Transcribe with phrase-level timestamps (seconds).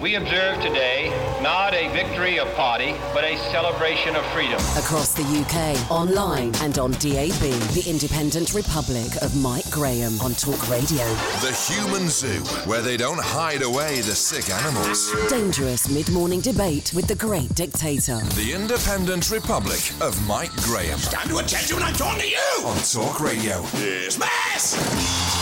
[0.00, 1.10] We observe today
[1.42, 4.60] not a victory of party, but a celebration of freedom.
[4.78, 7.40] Across the UK, online and on DAB,
[7.74, 11.04] the Independent Republic of Mike Graham on Talk Radio.
[11.42, 12.38] The Human Zoo,
[12.70, 15.12] where they don't hide away the sick animals.
[15.28, 18.20] Dangerous mid morning debate with the great dictator.
[18.36, 20.98] The Independent Republic of Mike Graham.
[20.98, 22.66] Stand to attention when I'm talking to you!
[22.66, 23.62] On Talk Radio.
[23.72, 24.76] Dismiss!
[24.76, 25.37] Good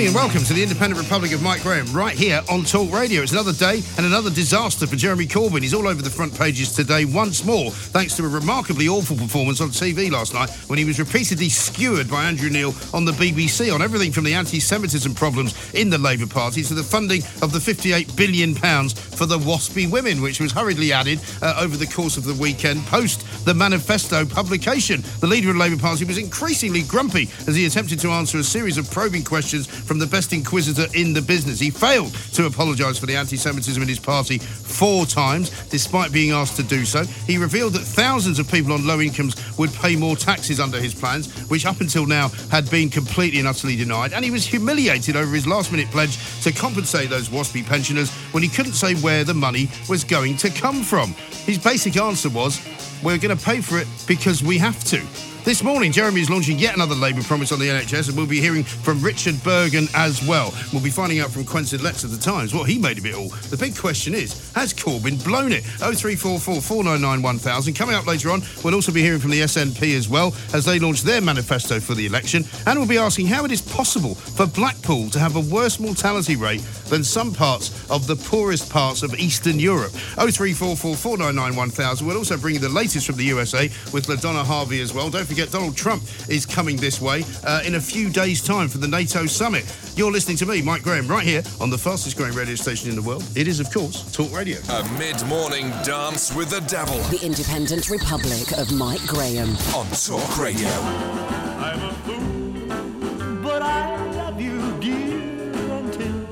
[0.00, 3.20] morning and welcome to the Independent Republic of Mike Graham, right here on Talk Radio.
[3.20, 5.60] It's another day and another disaster for Jeremy Corbyn.
[5.60, 9.60] He's all over the front pages today once more, thanks to a remarkably awful performance
[9.60, 13.74] on TV last night when he was repeatedly skewered by Andrew Neil on the BBC
[13.74, 17.52] on everything from the anti Semitism problems in the Labour Party to the funding of
[17.52, 22.16] the £58 billion for the WASPI women, which was hurriedly added uh, over the course
[22.16, 25.02] of the weekend post the manifesto publication.
[25.20, 28.44] The leader of the Labour Party was increasingly grumpy as he attempted to answer a
[28.44, 31.58] series of probing questions from the best inquisitor in the business.
[31.58, 36.30] He failed to apologise for the anti Semitism in his party four times, despite being
[36.30, 37.02] asked to do so.
[37.26, 40.94] He revealed that thousands of people on low incomes would pay more taxes under his
[40.94, 44.12] plans, which up until now had been completely and utterly denied.
[44.12, 48.44] And he was humiliated over his last minute pledge to compensate those WASPI pensioners when
[48.44, 51.14] he couldn't say where the money was going to come from.
[51.46, 52.60] His basic answer was,
[53.02, 55.04] We're going to pay for it because we have to.
[55.42, 58.42] This morning, Jeremy is launching yet another Labour promise on the NHS, and we'll be
[58.42, 60.52] hearing from Richard Burgon as well.
[60.70, 63.14] We'll be finding out from Quentin Letts of the Times what he made of it
[63.14, 63.30] all.
[63.48, 65.64] The big question is, has Corbyn blown it?
[65.64, 67.74] 0344 499 1000.
[67.74, 70.78] Coming up later on, we'll also be hearing from the SNP as well as they
[70.78, 74.46] launch their manifesto for the election, and we'll be asking how it is possible for
[74.46, 79.18] Blackpool to have a worse mortality rate than some parts of the poorest parts of
[79.18, 79.92] Eastern Europe.
[79.92, 82.06] 0344 499 1000.
[82.06, 85.08] We'll also bring you the latest from the USA with LaDonna Harvey as well.
[85.08, 88.78] Don't forget, Donald Trump is coming this way uh, in a few days' time for
[88.78, 89.64] the NATO summit.
[89.94, 92.96] You're listening to me, Mike Graham, right here on the fastest growing radio station in
[92.96, 93.22] the world.
[93.36, 94.58] It is, of course, Talk Radio.
[94.70, 96.98] A mid morning dance with the devil.
[97.16, 99.50] The Independent Republic of Mike Graham.
[99.72, 100.68] On Talk Radio.
[100.68, 106.26] I'm a fool, but I love you, dear, until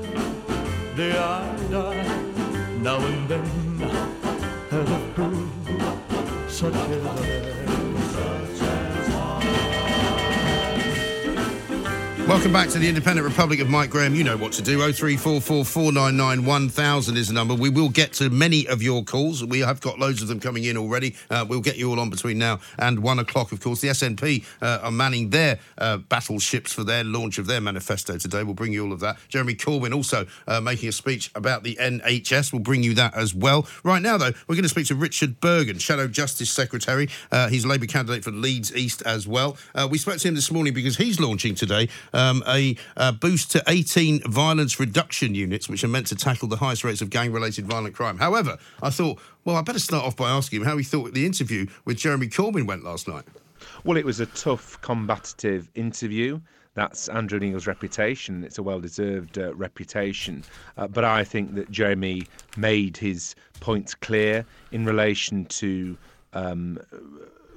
[0.47, 2.79] the day I die.
[2.81, 3.45] Now and then,
[4.71, 7.78] and a fool such as
[12.29, 14.13] Welcome back to the Independent Republic of Mike Graham.
[14.13, 14.77] You know what to do.
[14.77, 17.55] 0344 499 1000 is the number.
[17.55, 19.43] We will get to many of your calls.
[19.43, 21.15] We have got loads of them coming in already.
[21.31, 23.81] Uh, we'll get you all on between now and one o'clock, of course.
[23.81, 28.43] The SNP uh, are manning their uh, battleships for their launch of their manifesto today.
[28.43, 29.17] We'll bring you all of that.
[29.27, 32.53] Jeremy Corbyn also uh, making a speech about the NHS.
[32.53, 33.67] We'll bring you that as well.
[33.83, 37.09] Right now, though, we're going to speak to Richard Burgon, Shadow Justice Secretary.
[37.31, 39.57] Uh, he's a Labour candidate for Leeds East as well.
[39.73, 43.51] Uh, we spoke to him this morning because he's launching today um, a, uh boost
[43.51, 47.31] to 18 violence reduction units, which are meant to tackle the highest rates of gang
[47.31, 48.17] related violent crime.
[48.17, 51.25] However, I thought, well, I better start off by asking him how he thought the
[51.25, 53.25] interview with Jeremy Corbyn went last night.
[53.83, 56.39] Well, it was a tough, combative interview.
[56.75, 58.43] That's Andrew Neil's reputation.
[58.43, 60.43] It's a well deserved uh, reputation.
[60.77, 62.27] Uh, but I think that Jeremy
[62.57, 65.97] made his points clear in relation to
[66.33, 66.79] um,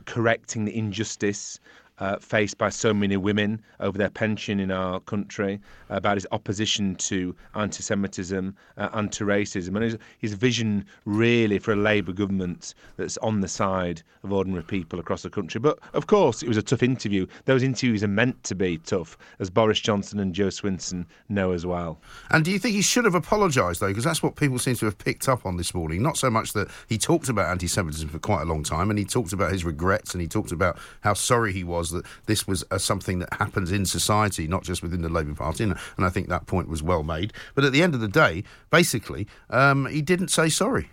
[0.07, 1.61] correcting the injustice
[2.03, 6.97] uh, faced by so many women over their pension in our country, about his opposition
[6.97, 12.75] to anti Semitism, uh, anti racism, and his, his vision really for a Labour government
[12.97, 15.61] that's on the side of ordinary people across the country.
[15.61, 17.25] But of course, it was a tough interview.
[17.45, 21.65] Those interviews are meant to be tough, as Boris Johnson and Jo Swinson know as
[21.65, 22.01] well.
[22.31, 23.89] And do you think he should have apologised, though?
[23.89, 26.03] Because that's what people seem to have picked up on this morning.
[26.03, 28.99] Not so much that he talked about anti Semitism for quite a long time, and
[28.99, 32.47] he talked about his regrets, and he talked about how sorry he was that this
[32.47, 35.65] was something that happens in society, not just within the Labour Party.
[35.65, 37.33] And, and I think that point was well made.
[37.55, 40.91] But at the end of the day, basically, um, he didn't say sorry.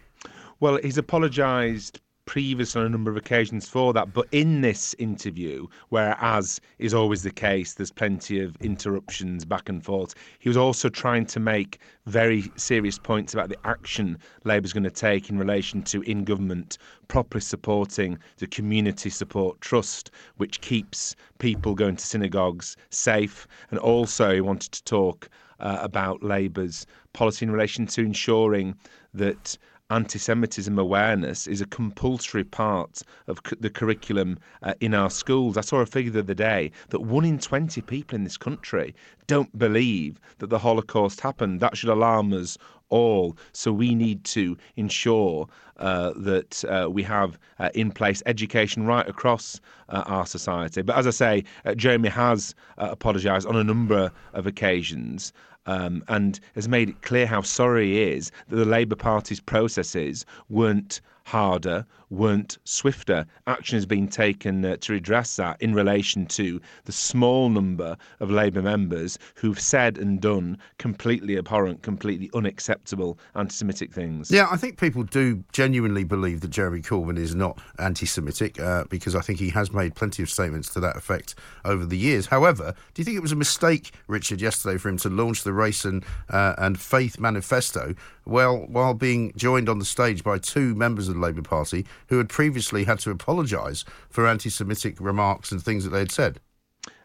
[0.60, 4.14] Well, he's apologised previously on a number of occasions for that.
[4.14, 9.68] But in this interview, where, as is always the case, there's plenty of interruptions back
[9.68, 14.74] and forth, he was also trying to make very serious points about the action Labour's
[14.74, 16.78] going to take in relation to in government
[17.08, 23.48] properly supporting the community support trust, which keeps people going to synagogues safe.
[23.72, 25.30] And also, he wanted to talk
[25.60, 28.76] uh, about Labour's policy in relation to ensuring
[29.16, 29.58] that
[29.90, 35.58] anti Semitism awareness is a compulsory part of cu- the curriculum uh, in our schools.
[35.58, 38.94] I saw a figure the other day that one in 20 people in this country
[39.26, 41.60] don't believe that the Holocaust happened.
[41.60, 42.58] That should alarm us
[42.90, 43.38] all.
[43.54, 45.48] So we need to ensure
[45.78, 50.82] uh, that uh, we have uh, in place education right across uh, our society.
[50.82, 55.34] But as I say, uh, Jeremy has uh, apologised on a number of occasions.
[55.70, 60.26] Um, and has made it clear how sorry he is that the Labour Party's processes
[60.50, 63.26] weren't harder, weren't swifter.
[63.48, 68.32] Action has been taken uh, to redress that in relation to the small number of
[68.32, 74.32] Labour members who've said and done completely abhorrent, completely unacceptable anti Semitic things.
[74.32, 78.86] Yeah, I think people do genuinely believe that Jeremy Corbyn is not anti Semitic uh,
[78.90, 81.36] because I think he has made plenty of statements to that effect
[81.66, 82.28] over the years.
[82.28, 85.54] However, do you think it was a mistake, Richard, yesterday for him to launch the
[85.54, 87.96] Race and, uh, and Faith manifesto
[88.30, 92.30] well, while being joined on the stage by two members of Labour Party who had
[92.30, 96.40] previously had to apologise for anti Semitic remarks and things that they had said?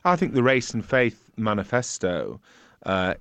[0.04, 2.40] I think the Race and Faith manifesto.
[2.84, 3.14] Uh,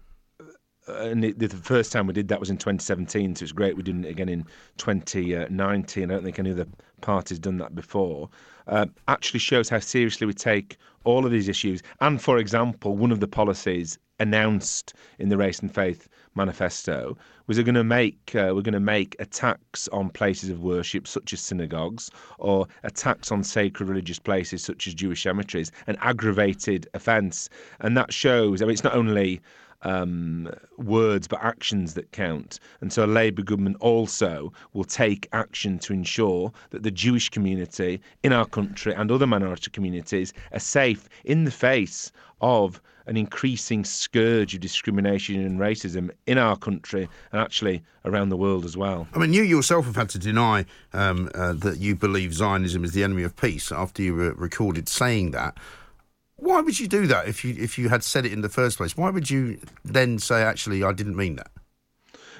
[0.87, 3.83] and it, the first time we did that was in 2017, so it's great we're
[3.83, 4.45] doing it again in
[4.77, 6.03] 2019.
[6.03, 6.67] I don't think any other
[7.01, 8.29] party's done that before.
[8.67, 11.81] Uh, actually shows how seriously we take all of these issues.
[12.01, 17.59] And for example, one of the policies announced in the Race and Faith manifesto was
[17.59, 21.41] going to make uh, we're going to make attacks on places of worship such as
[21.41, 22.09] synagogues
[22.39, 27.49] or attacks on sacred religious places such as Jewish cemeteries an aggravated offence
[27.81, 29.41] and that shows I mean it's not only
[29.83, 32.59] um, words but actions that count.
[32.81, 38.01] And so a Labour government also will take action to ensure that the Jewish community
[38.23, 43.83] in our country and other minority communities are safe in the face of an increasing
[43.83, 49.07] scourge of discrimination and racism in our country and actually around the world as well.
[49.13, 52.91] I mean, you yourself have had to deny um, uh, that you believe Zionism is
[52.91, 55.57] the enemy of peace after you were recorded saying that.
[56.35, 58.77] Why would you do that if you if you had said it in the first
[58.77, 58.97] place?
[58.97, 61.51] Why would you then say, actually, I didn't mean that?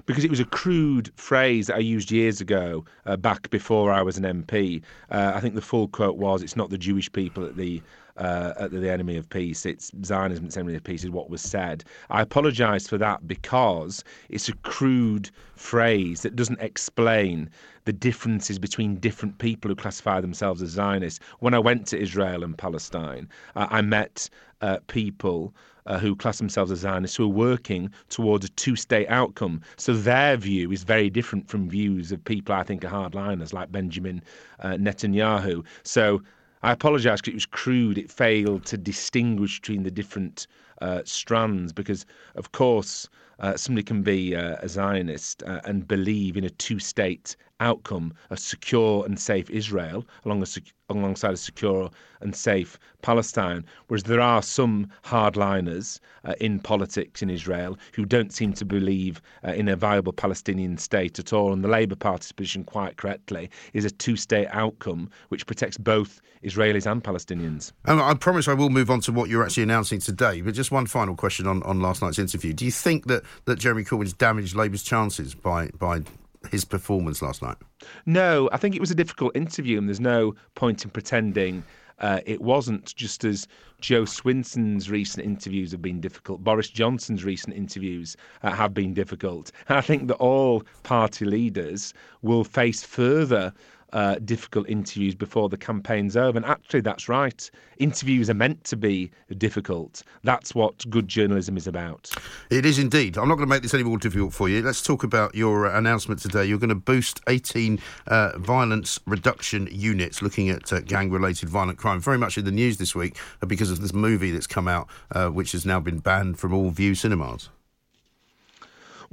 [0.06, 4.02] Because it was a crude phrase that I used years ago, uh, back before I
[4.02, 4.82] was an MP.
[5.12, 7.82] Uh, I think the full quote was, "It's not the Jewish people at the
[8.18, 9.66] uh, at the enemy of peace.
[9.66, 11.84] It's Zionism, it's enemy of peace, is what was said.
[12.10, 17.50] I apologise for that because it's a crude phrase that doesn't explain
[17.86, 21.20] the differences between different people who classify themselves as Zionists.
[21.40, 24.30] When I went to Israel and Palestine, uh, I met
[24.62, 25.54] uh, people.
[25.86, 29.60] Uh, who class themselves as Zionists, who are working towards a two state outcome.
[29.76, 33.70] So their view is very different from views of people I think are hardliners like
[33.72, 34.22] Benjamin
[34.60, 35.66] uh, Netanyahu.
[35.84, 36.22] So
[36.64, 37.98] I apologise because it was crude.
[37.98, 40.48] It failed to distinguish between the different
[40.82, 43.10] uh, strands because, of course,
[43.40, 48.14] uh, somebody can be uh, a Zionist uh, and believe in a two state outcome,
[48.30, 50.48] a secure and safe Israel along a,
[50.90, 51.90] alongside a secure
[52.22, 53.66] and safe Palestine.
[53.88, 59.22] Whereas there are some hardliners uh, in politics in Israel who don't seem to believe
[59.46, 61.54] uh, in a viable Palestinian state at all.
[61.54, 66.22] And the Labour Party's position, quite correctly, is a two state outcome which protects both
[66.44, 67.72] Israelis and Palestinians.
[67.86, 70.42] I promise I will move on to what you're actually announcing today.
[70.42, 72.54] But just one final question on, on last night's interview.
[72.54, 76.02] Do you think that, that Jeremy Corbyn's damaged Labour's chances by, by
[76.52, 77.58] his performance last night?
[78.06, 81.64] No, I think it was a difficult interview, and there's no point in pretending
[82.00, 82.96] uh, it wasn't.
[82.96, 83.48] Just as
[83.82, 89.52] Jo Swinson's recent interviews have been difficult, Boris Johnson's recent interviews uh, have been difficult,
[89.70, 93.54] and I think that all party leaders will face further
[93.94, 96.38] uh, difficult interviews before the campaign's over.
[96.38, 97.50] And actually, that's right.
[97.78, 100.04] Interviews are meant to be difficult.
[100.24, 102.12] That's what good journalism is about.
[102.50, 103.18] It is indeed.
[103.18, 104.62] I'm not going to make this any more difficult for you.
[104.62, 106.46] Let's talk about your uh, announcement today.
[106.46, 111.78] You're going to boost 18 uh, violence reduction units looking at uh, gang related violent
[111.78, 112.00] crime.
[112.00, 114.88] Very much in the news this week uh, because of this movie that's come out,
[115.12, 117.50] uh, which has now been banned from all Vue cinemas.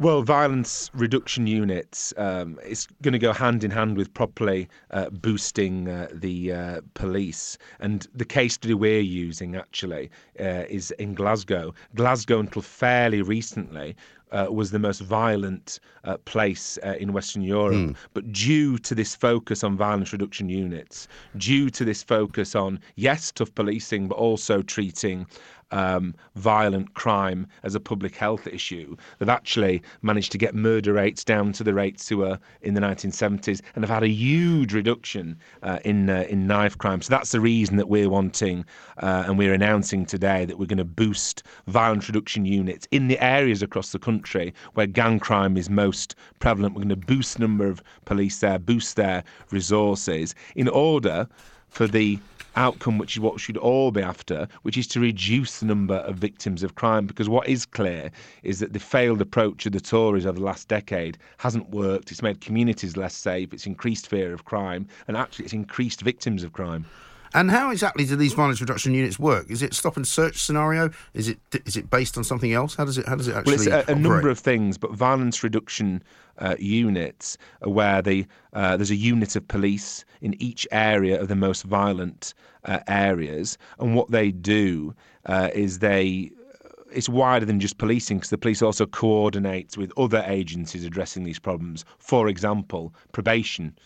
[0.01, 5.11] Well, violence reduction units um, is going to go hand in hand with properly uh,
[5.11, 7.59] boosting uh, the uh, police.
[7.81, 11.75] And the case study we're using actually uh, is in Glasgow.
[11.97, 13.95] Glasgow, until fairly recently,
[14.33, 17.75] uh, was the most violent uh, place uh, in Western Europe.
[17.75, 17.97] Mm.
[18.15, 23.33] But due to this focus on violence reduction units, due to this focus on, yes,
[23.33, 25.27] tough policing, but also treating
[25.71, 31.25] um, violent crime as a public health issue, they've actually managed to get murder rates
[31.25, 35.39] down to the rates who were in the 1970s and have had a huge reduction
[35.63, 37.03] uh, in uh, in knife crime.
[37.03, 38.65] So that's the reason that we're wanting
[38.99, 43.19] uh, and we're announcing today that we're going to boost violence reduction units in the
[43.23, 46.75] areas across the country where gang crime is most prevalent.
[46.75, 51.29] We're going to boost the number of police there, boost their resources in order
[51.69, 52.19] for the
[52.57, 55.97] outcome, which is what we should all be after, which is to reduce the number
[55.97, 57.07] of victims of crime.
[57.07, 58.11] Because what is clear
[58.43, 62.11] is that the failed approach of the Tories over the last decade hasn't worked.
[62.11, 66.43] It's made communities less safe, it's increased fear of crime, and actually it's increased victims
[66.43, 66.87] of crime.
[67.33, 69.51] And how exactly do these violence reduction units work?
[69.51, 70.91] Is it stop and search scenario?
[71.15, 72.75] Is it is it based on something else?
[72.75, 73.69] How does it how does it actually?
[73.69, 76.03] Well, it's a, a number of things, but violence reduction
[76.39, 81.29] uh, units are where the uh, there's a unit of police in each area of
[81.29, 82.35] the most violent
[82.65, 84.95] uh, areas, and what they do
[85.27, 86.33] uh, is they
[86.93, 91.39] it's wider than just policing because the police also coordinates with other agencies addressing these
[91.39, 91.85] problems.
[91.99, 93.79] For example, probation.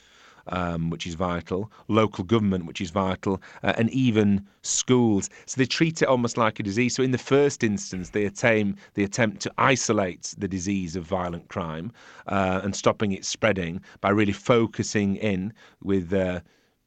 [0.48, 5.30] Um, which is vital, local government, which is vital, uh, and even schools.
[5.46, 6.94] So they treat it almost like a disease.
[6.94, 11.48] So in the first instance, they attempt they attempt to isolate the disease of violent
[11.48, 11.92] crime
[12.26, 16.12] uh, and stopping it spreading by really focusing in with.
[16.12, 16.40] Uh,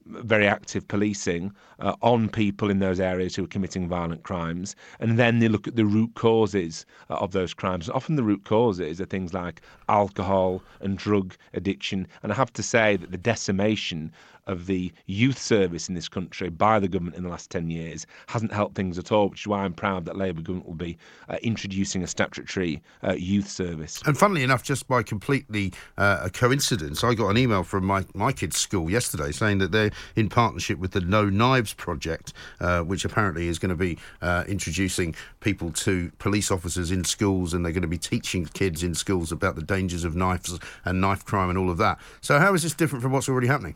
[0.10, 5.20] very active policing uh, on people in those areas who are committing violent crimes, and
[5.20, 7.90] then they look at the root causes uh, of those crimes.
[7.90, 12.64] Often the root causes are things like alcohol and drug addiction, and I have to
[12.64, 14.12] say that the decimation
[14.48, 18.08] of the youth service in this country by the government in the last 10 years
[18.28, 20.98] hasn't helped things at all, which is why I'm proud that Labour government will be
[21.30, 24.02] uh, introducing a statutory uh, youth service.
[24.06, 28.06] And funnily enough, just by completely uh, a coincidence, I got an email from my,
[28.14, 32.82] my kids' school yesterday saying that they're in partnership with the No Knives Project, uh,
[32.82, 37.66] which apparently is going to be uh, introducing people to police officers in schools and
[37.66, 41.26] they're going to be teaching kids in schools about the dangers of knives and knife
[41.26, 42.00] crime and all of that.
[42.22, 43.76] So, how is this different from what's already happening?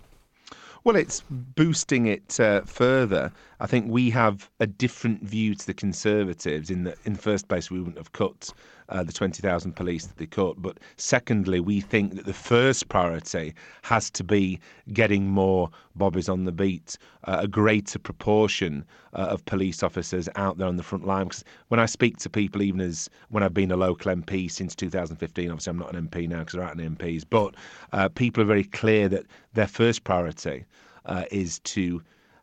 [0.83, 3.31] Well, it's boosting it uh, further.
[3.61, 6.71] I think we have a different view to the Conservatives.
[6.71, 8.51] In the in the first place, we wouldn't have cut
[8.89, 12.89] uh, the twenty thousand police that they cut, but secondly, we think that the first
[12.89, 13.53] priority
[13.83, 14.59] has to be
[14.93, 20.57] getting more bobbies on the beat, uh, a greater proportion uh, of police officers out
[20.57, 21.25] there on the front line.
[21.25, 24.75] Because when I speak to people, even as when I've been a local MP since
[24.75, 27.53] 2015, obviously I'm not an MP now because there aren't any MPs, but
[27.93, 30.65] uh, people are very clear that their first priority
[31.05, 32.01] uh, is to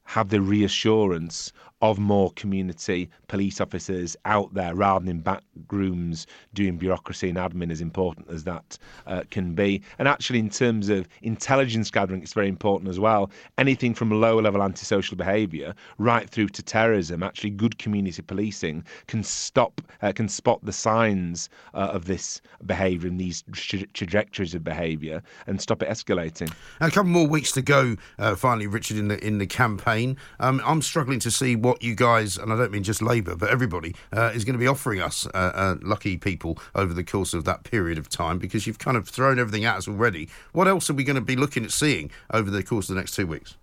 [0.09, 6.27] have the reassurance of more community police officers out there rather than in back rooms
[6.55, 9.83] doing bureaucracy and admin, as important as that uh, can be.
[9.99, 13.31] And actually, in terms of intelligence gathering, it's very important as well.
[13.59, 19.23] Anything from low level antisocial behaviour right through to terrorism, actually, good community policing can
[19.23, 24.65] stop, uh, can spot the signs uh, of this behaviour and these tra- trajectories of
[24.65, 26.53] behaviour and stop it escalating.
[26.81, 30.17] A couple more weeks to go, uh, finally, Richard, in the in the campaign.
[30.41, 33.51] Um, I'm struggling to see what you guys, and I don't mean just Labour, but
[33.51, 37.35] everybody, uh, is going to be offering us, uh, uh, lucky people, over the course
[37.35, 40.29] of that period of time, because you've kind of thrown everything at us already.
[40.53, 43.01] What else are we going to be looking at seeing over the course of the
[43.01, 43.57] next two weeks?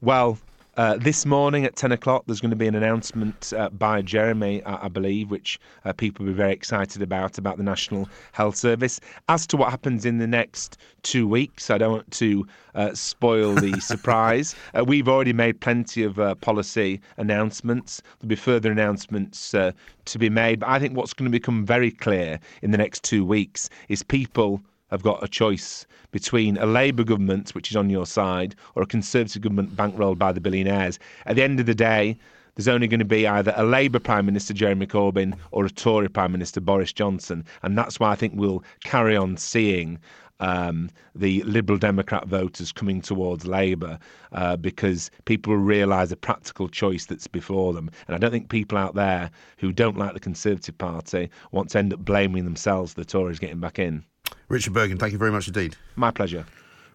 [0.00, 0.38] Well,
[0.78, 4.62] uh, this morning at 10 o'clock, there's going to be an announcement uh, by Jeremy,
[4.62, 8.54] I, I believe, which uh, people will be very excited about, about the National Health
[8.54, 9.00] Service.
[9.28, 13.54] As to what happens in the next two weeks, I don't want to uh, spoil
[13.56, 14.54] the surprise.
[14.72, 18.00] Uh, we've already made plenty of uh, policy announcements.
[18.20, 20.60] There'll be further announcements to be made.
[20.60, 24.04] But I think what's going to become very clear in the next two weeks is
[24.04, 28.82] people have got a choice between a Labour government, which is on your side, or
[28.82, 30.98] a Conservative government bankrolled by the billionaires.
[31.26, 32.16] At the end of the day,
[32.54, 36.08] there's only going to be either a Labour Prime Minister, Jeremy Corbyn, or a Tory
[36.08, 37.44] Prime Minister, Boris Johnson.
[37.62, 40.00] And that's why I think we'll carry on seeing
[40.40, 43.98] um, the Liberal Democrat voters coming towards Labour
[44.32, 47.90] uh, because people realise the practical choice that's before them.
[48.06, 51.78] And I don't think people out there who don't like the Conservative Party want to
[51.78, 54.04] end up blaming themselves the Tories getting back in.
[54.48, 55.76] Richard Burgon, thank you very much indeed.
[55.96, 56.46] My pleasure.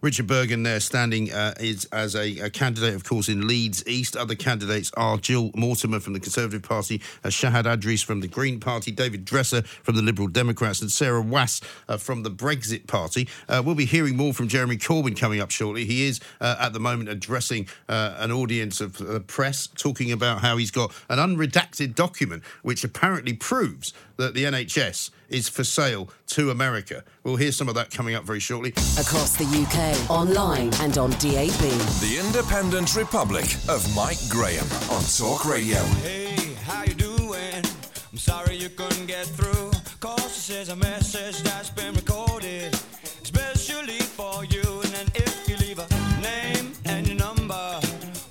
[0.03, 4.17] Richard Burgon there standing uh, is as a, a, candidate, of course, in Leeds East.
[4.17, 8.59] Other candidates are Jill Mortimer from the Conservative Party, uh, Shahid Adris from the Green
[8.59, 13.29] Party, David Dresser from the Liberal Democrats, and Sarah Wass uh, from the Brexit Party.
[13.47, 15.85] Uh, we'll be hearing more from Jeremy Corbyn coming up shortly.
[15.85, 20.41] He is uh, at the moment addressing uh, an audience of the press, talking about
[20.41, 26.09] how he's got an unredacted document which apparently proves that the NHS is for sale
[26.27, 27.03] to America.
[27.23, 28.71] We'll hear some of that coming up very shortly.
[28.99, 31.59] Across the UK, online and on DAB.
[32.01, 35.79] The Independent Republic of Mike Graham on Talk Radio.
[36.01, 37.63] Hey, how you doing?
[38.11, 39.71] I'm sorry you couldn't get through.
[39.99, 42.73] Cause this is a message that's been recorded,
[43.21, 44.61] especially for you.
[44.83, 45.87] And then if you leave a
[46.21, 47.79] name and your number,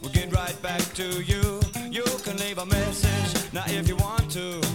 [0.01, 1.61] we'll get right back to you.
[1.91, 4.72] You can leave a message now if you want to.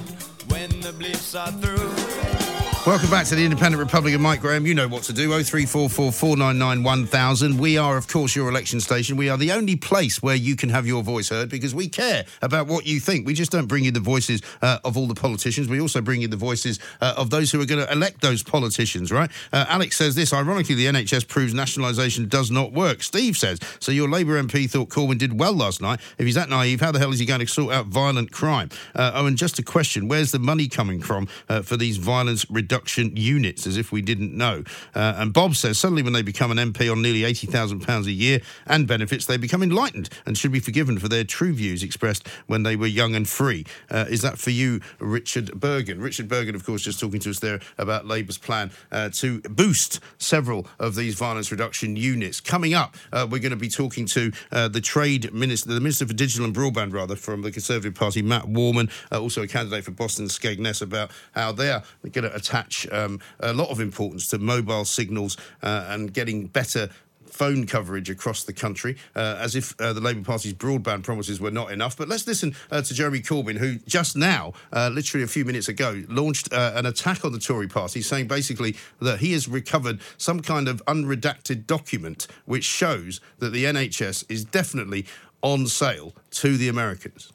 [1.17, 2.47] The are through.
[2.88, 4.65] Welcome back to the Independent Republic of Mike Graham.
[4.65, 5.27] You know what to do.
[5.27, 7.60] 0344 499 1000.
[7.60, 9.17] We are, of course, your election station.
[9.17, 12.24] We are the only place where you can have your voice heard because we care
[12.41, 13.27] about what you think.
[13.27, 15.67] We just don't bring you the voices uh, of all the politicians.
[15.67, 18.41] We also bring you the voices uh, of those who are going to elect those
[18.41, 19.29] politicians, right?
[19.51, 23.03] Uh, Alex says this ironically, the NHS proves nationalisation does not work.
[23.03, 26.00] Steve says, so your Labour MP thought Corbyn did well last night.
[26.17, 28.70] If he's that naive, how the hell is he going to sort out violent crime?
[28.96, 32.50] Uh, oh, and just a question where's the money coming from uh, for these violence
[32.50, 32.76] reduction?
[32.86, 34.63] Units, as if we didn't know.
[34.93, 38.41] Uh, and Bob says suddenly, when they become an MP on nearly £80,000 a year
[38.65, 42.63] and benefits, they become enlightened and should be forgiven for their true views expressed when
[42.63, 43.65] they were young and free.
[43.89, 46.01] Uh, is that for you, Richard Burgon?
[46.01, 50.00] Richard Burgon, of course, just talking to us there about Labour's plan uh, to boost
[50.17, 52.39] several of these violence reduction units.
[52.39, 56.07] Coming up, uh, we're going to be talking to uh, the Trade Minister, the Minister
[56.07, 59.84] for Digital and Broadband, rather, from the Conservative Party, Matt Warman, uh, also a candidate
[59.84, 62.34] for Boston Skegness, about how they're going to
[62.67, 66.89] attach um, a lot of importance to mobile signals uh, and getting better
[67.25, 71.51] phone coverage across the country, uh, as if uh, the Labour Party's broadband promises were
[71.51, 71.95] not enough.
[71.95, 75.67] But let's listen uh, to Jeremy Corbyn, who just now, uh, literally a few minutes
[75.67, 80.00] ago, launched uh, an attack on the Tory party, saying basically that he has recovered
[80.17, 85.05] some kind of unredacted document which shows that the NHS is definitely
[85.43, 87.31] on sale to the Americans.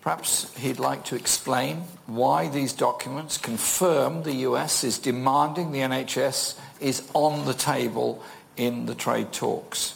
[0.00, 6.58] Perhaps he'd like to explain why these documents confirm the US is demanding the NHS
[6.80, 8.22] is on the table
[8.56, 9.94] in the trade talks.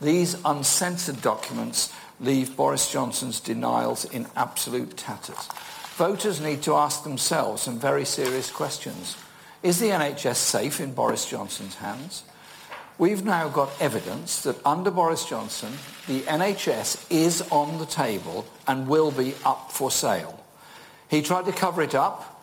[0.00, 5.48] These uncensored documents leave Boris Johnson's denials in absolute tatters.
[5.96, 9.16] Voters need to ask themselves some very serious questions.
[9.62, 12.24] Is the NHS safe in Boris Johnson's hands?
[12.98, 15.72] We've now got evidence that under Boris Johnson,
[16.06, 20.38] the NHS is on the table and will be up for sale.
[21.08, 22.40] He tried to cover it up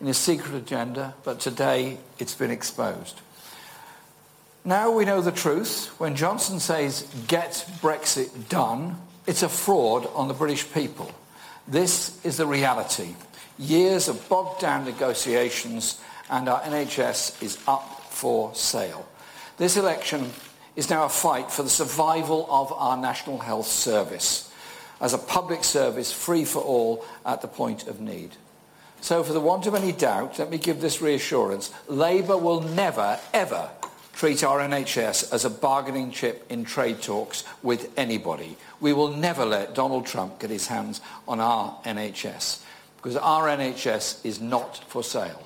[0.00, 3.20] in his secret agenda, but today it's been exposed.
[4.64, 5.88] Now we know the truth.
[5.98, 8.96] When Johnson says, get Brexit done,
[9.26, 11.10] it's a fraud on the British people.
[11.68, 13.14] This is the reality.
[13.58, 19.06] Years of bogged down negotiations and our NHS is up for sale.
[19.56, 20.30] This election
[20.74, 24.50] is now a fight for the survival of our National Health Service
[25.00, 28.30] as a public service free for all at the point of need.
[29.00, 31.70] So for the want of any doubt, let me give this reassurance.
[31.86, 33.70] Labour will never, ever
[34.14, 38.56] treat our NHS as a bargaining chip in trade talks with anybody.
[38.80, 42.60] We will never let Donald Trump get his hands on our NHS
[42.96, 45.42] because our NHS is not for sale.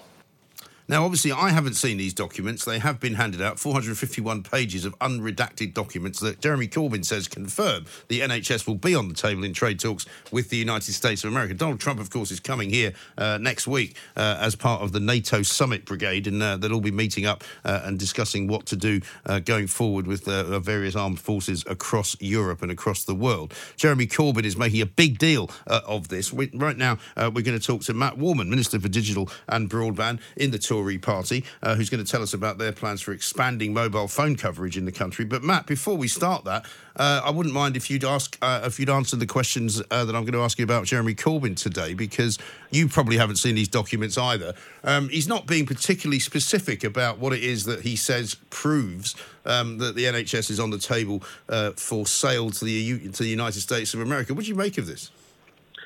[0.90, 2.64] Now, obviously, I haven't seen these documents.
[2.64, 7.84] They have been handed out 451 pages of unredacted documents that Jeremy Corbyn says confirm
[8.08, 11.30] the NHS will be on the table in trade talks with the United States of
[11.30, 11.52] America.
[11.52, 15.00] Donald Trump, of course, is coming here uh, next week uh, as part of the
[15.00, 18.76] NATO Summit Brigade, and uh, they'll all be meeting up uh, and discussing what to
[18.76, 23.52] do uh, going forward with uh, various armed forces across Europe and across the world.
[23.76, 26.32] Jeremy Corbyn is making a big deal of this.
[26.32, 30.20] We, right now, we're going to talk to Matt Warman, Minister for Digital and Broadband
[30.34, 33.74] in the Tory party, uh, who's going to tell us about their plans for expanding
[33.74, 35.24] mobile phone coverage in the country.
[35.24, 36.64] But Matt, before we start that,
[36.94, 40.14] uh, I wouldn't mind if you'd ask uh, if you'd answer the questions uh, that
[40.14, 42.38] I'm going to ask you about Jeremy Corbyn today, because
[42.70, 44.54] you probably haven't seen these documents either.
[44.84, 49.78] Um, he's not being particularly specific about what it is that he says proves um,
[49.78, 53.60] that the NHS is on the table uh, for sale to the to the United
[53.62, 54.32] States of America.
[54.32, 55.10] What do you make of this?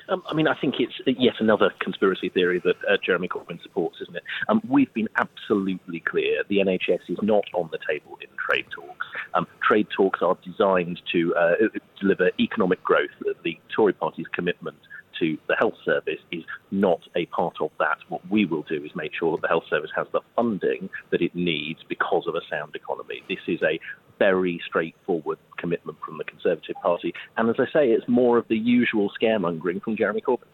[0.09, 3.97] Um, I mean, I think it's yet another conspiracy theory that uh, Jeremy Corbyn supports,
[4.01, 4.23] isn't it?
[4.49, 9.05] Um, we've been absolutely clear the NHS is not on the table in trade talks.
[9.33, 11.53] Um, trade talks are designed to uh,
[11.99, 13.11] deliver economic growth.
[13.43, 14.77] The Tory party's commitment
[15.19, 17.97] to the health service is not a part of that.
[18.09, 21.21] What we will do is make sure that the health service has the funding that
[21.21, 23.23] it needs because of a sound economy.
[23.27, 23.79] This is a
[24.19, 27.13] very straightforward commitment from the Conservative Party.
[27.37, 30.45] And as I say, it's more of the usual scaremongering from Jeremy Corbyn.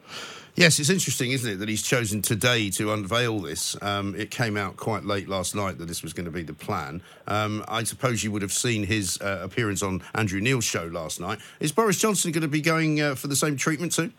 [0.56, 3.82] Yes, it's interesting, isn't it, that he's chosen today to unveil this.
[3.82, 6.54] Um, it came out quite late last night that this was going to be the
[6.54, 7.02] plan.
[7.28, 11.20] Um, I suppose you would have seen his uh, appearance on Andrew Neil's show last
[11.20, 11.40] night.
[11.60, 14.12] Is Boris Johnson going to be going uh, for the same treatment too?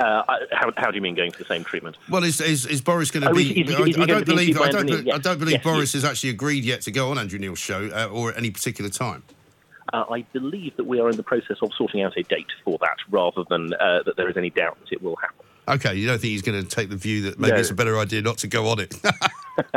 [0.00, 1.94] Uh, how, how, do you mean going for the same treatment?
[2.08, 3.60] Well, is, is, is Boris going to oh, be?
[3.60, 6.02] Is, is I, don't believe, I, don't, believe yes, Boris yes.
[6.02, 8.88] has actually agreed yet to go on Andrew Neil's show uh, or at any particular
[8.88, 9.22] time.
[9.92, 12.78] Uh, I believe that we are in the process of sorting out a date for
[12.80, 15.44] that, rather than uh, that there is any doubt that it will happen.
[15.68, 17.58] Okay, you don't think he's going to take the view that maybe no.
[17.58, 18.96] it's a better idea not to go on it?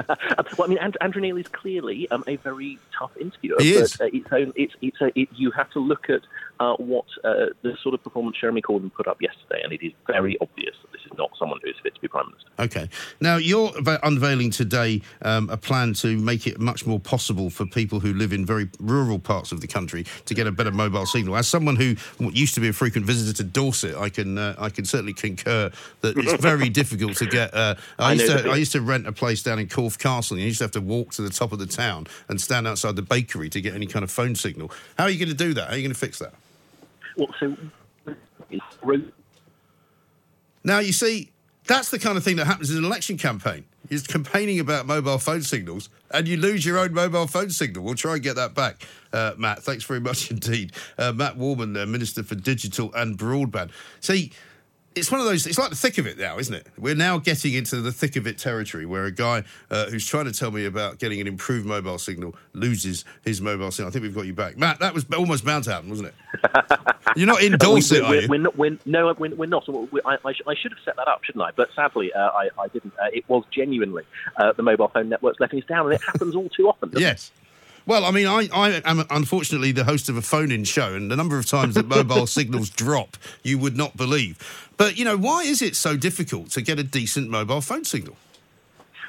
[0.58, 3.58] well, I mean, Andrew Neil is clearly um, a very tough interviewer.
[3.60, 3.98] He is.
[3.98, 6.22] But, uh, it's, own, it's, it's a, it, you have to look at
[6.64, 9.92] uh, what uh, the sort of performance Jeremy Corbyn put up yesterday, and it is
[10.08, 12.50] very obvious that this is not someone who is fit to be prime minister.
[12.60, 12.90] Okay.
[13.20, 13.72] Now you're
[14.04, 18.34] unveiling today um, a plan to make it much more possible for people who live
[18.34, 21.36] in very rural parts of the country to get a better mobile signal.
[21.36, 21.96] As someone who
[22.32, 25.72] used to be a frequent visitor to Dorset, I can uh, I can certainly concur
[26.02, 27.54] that it's very difficult to get.
[27.54, 30.36] Uh, I, I used to I used to rent a place down in Corfe Castle.
[30.36, 32.68] And you used to have to walk to the top of the town and stand
[32.68, 34.72] outside the bakery to get any kind of phone signal.
[34.98, 35.68] How are you going to do that?
[35.68, 36.34] How are you going to fix that?
[40.64, 41.32] Now, you see,
[41.68, 43.66] that's the kind of thing that happens in an election campaign.
[43.90, 47.84] You're campaigning about mobile phone signals and you lose your own mobile phone signal.
[47.84, 49.64] We'll try and get that back, uh, Matt.
[49.64, 50.72] Thanks very much indeed.
[50.98, 53.72] Uh, Matt Warman, uh, Minister for Digital and Broadband.
[54.00, 54.32] See,
[54.96, 56.68] it's one of those, it's like the thick of it now, isn't it?
[56.78, 60.26] We're now getting into the thick of it territory where a guy uh, who's trying
[60.26, 63.90] to tell me about getting an improved mobile signal loses his mobile signal.
[63.90, 64.58] I think we've got you back.
[64.58, 66.80] Matt, that was almost bound to happen, wasn't it?
[67.16, 68.28] You're not in Dorset, we're, we're, you?
[68.28, 69.68] we're not, we're, no, we're, we're not.
[69.92, 71.52] We, I, I, sh- I should have set that up, shouldn't I?
[71.52, 72.94] But sadly, uh, I, I didn't.
[73.02, 74.04] Uh, it was genuinely
[74.38, 76.90] uh, the mobile phone networks letting us down, and it happens all too often.
[76.90, 77.43] doesn't it?
[77.86, 81.16] Well, I mean, I, I am unfortunately the host of a phone-in show, and the
[81.18, 84.70] number of times that mobile signals drop, you would not believe.
[84.78, 88.16] But you know, why is it so difficult to get a decent mobile phone signal?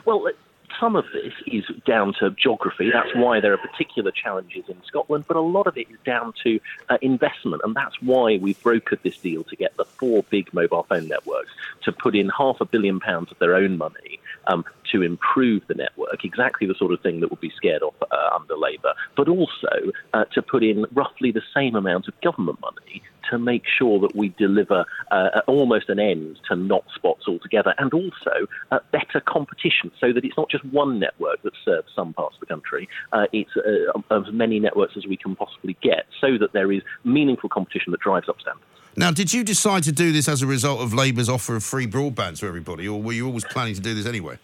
[0.04, 0.32] Well, uh,
[0.80, 2.90] some of this is down to geography.
[2.92, 6.34] That's why there are particular challenges in Scotland, but a lot of it is down
[6.42, 6.58] to
[6.88, 10.82] uh, investment, and that's why we've brokered this deal to get the four big mobile
[10.82, 11.50] phone networks
[11.82, 15.74] to put in half a billion pounds of their own money um, to improve the
[15.74, 19.28] network, exactly the sort of thing that would be scared off uh, under Labour, but
[19.28, 23.98] also uh, to put in roughly the same amount of government money to make sure
[24.00, 29.20] that we deliver uh, almost an end to not spots altogether, and also uh, better
[29.26, 32.88] competition, so that it's not just one network that serves some parts of the country.
[33.12, 36.82] Uh, it's uh, as many networks as we can possibly get, so that there is
[37.02, 38.64] meaningful competition that drives up standards.
[38.96, 41.86] Now, did you decide to do this as a result of Labour's offer of free
[41.86, 44.38] broadband to everybody, or were you always planning to do this anyway?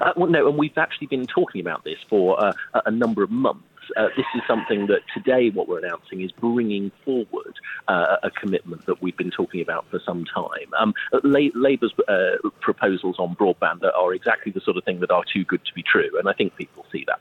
[0.00, 2.52] Uh, well, no, and we've actually been talking about this for uh,
[2.86, 3.64] a- number of months.
[3.96, 7.54] Uh, this is something that today, what we're announcing is bringing forward
[7.88, 10.72] uh, a commitment that we've been talking about for some time.
[10.78, 15.24] Um, La- Labour's uh, proposals on broadband are exactly the sort of thing that are
[15.24, 17.20] too good to be true, and I think people see that.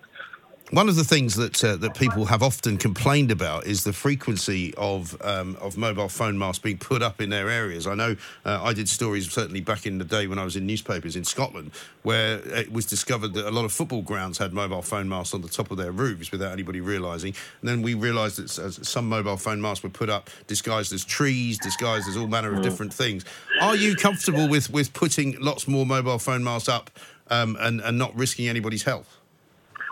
[0.72, 4.72] One of the things that uh, that people have often complained about is the frequency
[4.78, 7.88] of um, of mobile phone masts being put up in their areas.
[7.88, 10.68] I know uh, I did stories certainly back in the day when I was in
[10.68, 11.72] newspapers in Scotland,
[12.04, 15.42] where it was discovered that a lot of football grounds had mobile phone masts on
[15.42, 17.34] the top of their roofs without anybody realising.
[17.62, 21.58] And then we realised that some mobile phone masts were put up disguised as trees,
[21.58, 23.26] disguised as all manner of different things.
[23.60, 26.92] Are you comfortable with with putting lots more mobile phone masts up
[27.32, 29.19] um, and and not risking anybody's health?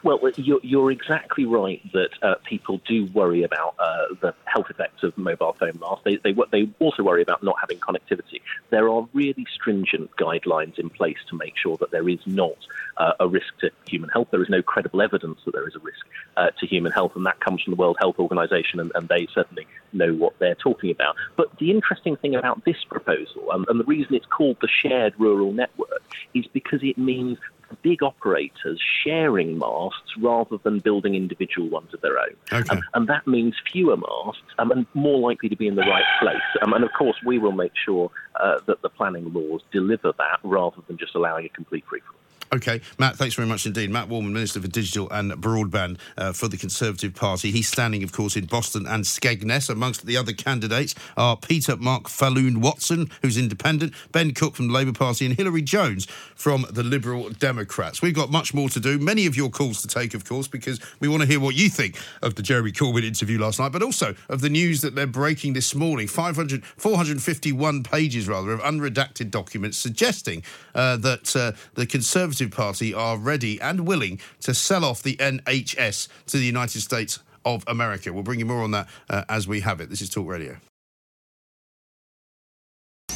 [0.04, 5.04] Well, you're, you're exactly right that uh, people do worry about uh, the health effects
[5.04, 6.04] of mobile phone masts.
[6.04, 8.42] They, they, they also worry about not having connectivity.
[8.70, 12.58] There are really stringent guidelines in place to make sure that there is not
[12.98, 14.28] uh, a risk to human health.
[14.32, 16.06] There is no credible evidence that there is a risk
[16.36, 19.28] uh, to human health, and that comes from the World Health Organization, and, and they
[19.34, 21.16] certainly know what they're talking about.
[21.36, 25.14] But the interesting thing about this proposal, um, and the reason it's called the Shared
[25.18, 27.38] Rural Network, is because it means
[27.82, 32.36] big operators sharing masts rather than building individual ones of their own.
[32.52, 32.70] Okay.
[32.70, 36.06] Um, and that means fewer masts um, and more likely to be in the right
[36.20, 36.38] place.
[36.62, 40.40] Um, and of course, we will make sure uh, that the planning laws deliver that
[40.44, 42.27] rather than just allowing a complete free for all.
[42.54, 43.90] Okay, Matt, thanks very much indeed.
[43.90, 47.52] Matt Warman, Minister for Digital and Broadband uh, for the Conservative Party.
[47.52, 49.70] He's standing, of course, in Boston and Skegness.
[49.70, 54.74] Amongst the other candidates are Peter Mark Falloon Watson, who's independent, Ben Cook from the
[54.74, 56.06] Labour Party, and Hilary Jones
[56.36, 58.02] from the Liberal Democrats.
[58.02, 60.80] We've got much more to do, many of your calls to take, of course, because
[61.02, 63.84] we want to hear what you think of the Jeremy Corbyn interview last night, but
[63.84, 69.32] also of the news that they're breaking this morning 500, 451 pages, rather, of unredacted
[69.32, 75.02] documents suggesting uh, that uh, the Conservative Party are ready and willing to sell off
[75.02, 78.14] the NHS to the United States of America.
[78.14, 79.90] We'll bring you more on that uh, as we have it.
[79.90, 80.58] This is Talk Radio.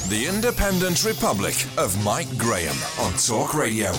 [0.09, 3.91] The Independent Republic of Mike Graham on Talk Radio.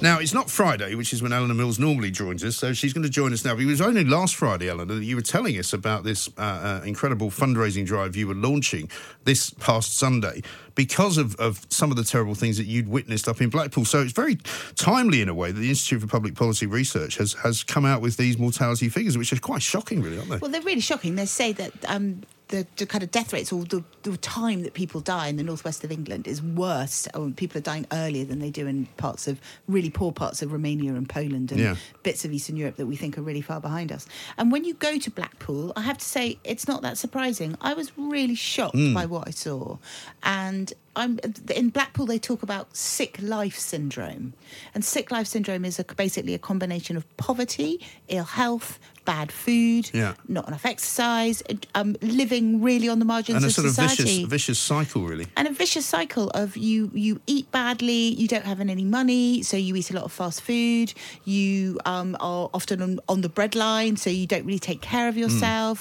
[0.00, 3.02] Now, it's not Friday, which is when Eleanor Mills normally joins us, so she's going
[3.02, 3.54] to join us now.
[3.54, 6.40] But it was only last Friday, Eleanor, that you were telling us about this uh,
[6.40, 8.88] uh, incredible fundraising drive you were launching
[9.24, 10.42] this past Sunday
[10.76, 13.84] because of, of some of the terrible things that you'd witnessed up in Blackpool.
[13.84, 14.36] So it's very
[14.76, 18.00] timely, in a way, that the Institute for Public Policy Research has, has come out
[18.00, 20.36] with these mortality figures, which are quite shocking, really, aren't they?
[20.36, 21.16] Well, they're really shocking.
[21.16, 24.74] They say that um, the, the kind of death rates or the, the time that
[24.74, 27.06] people die in the northwest of England is worse.
[27.14, 30.52] Or people are dying earlier than they do in parts of really poor parts of
[30.52, 31.76] Romania and Poland and Yeah.
[32.02, 34.06] bits of Eastern Europe that we think are really far behind us.
[34.38, 37.56] And when you go to Blackpool, I have to say it's not that surprising.
[37.60, 38.94] I was really shocked Hmm.
[38.94, 39.76] by what I saw,
[40.22, 40.72] and.
[40.96, 41.20] I'm,
[41.54, 44.32] in Blackpool, they talk about sick life syndrome.
[44.74, 49.84] And sick life syndrome is a, basically a combination of poverty, ill health, bad food,
[49.94, 50.12] Yeah.
[50.28, 51.42] not enough exercise,
[51.74, 55.02] um, living really on the margins and a of sort of society vicious, vicious cycle,
[55.10, 55.26] really.
[55.38, 59.54] and a vicious cycle of you you eat badly you don't have any money so
[59.56, 60.88] you eat a lot of fast food
[61.24, 65.14] you um, are often on, on the breadline so you don't really take care of
[65.14, 65.22] Hmm.
[65.24, 65.76] yourself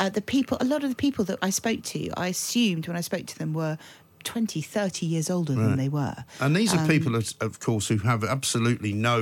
[0.00, 2.96] uh, the people a lot of the people that i spoke to i assumed when
[2.96, 3.76] i spoke to them were
[4.24, 5.62] 20 30 years older Right.
[5.64, 9.18] than they were And these are Um, people, of, of course, who have absolutely no.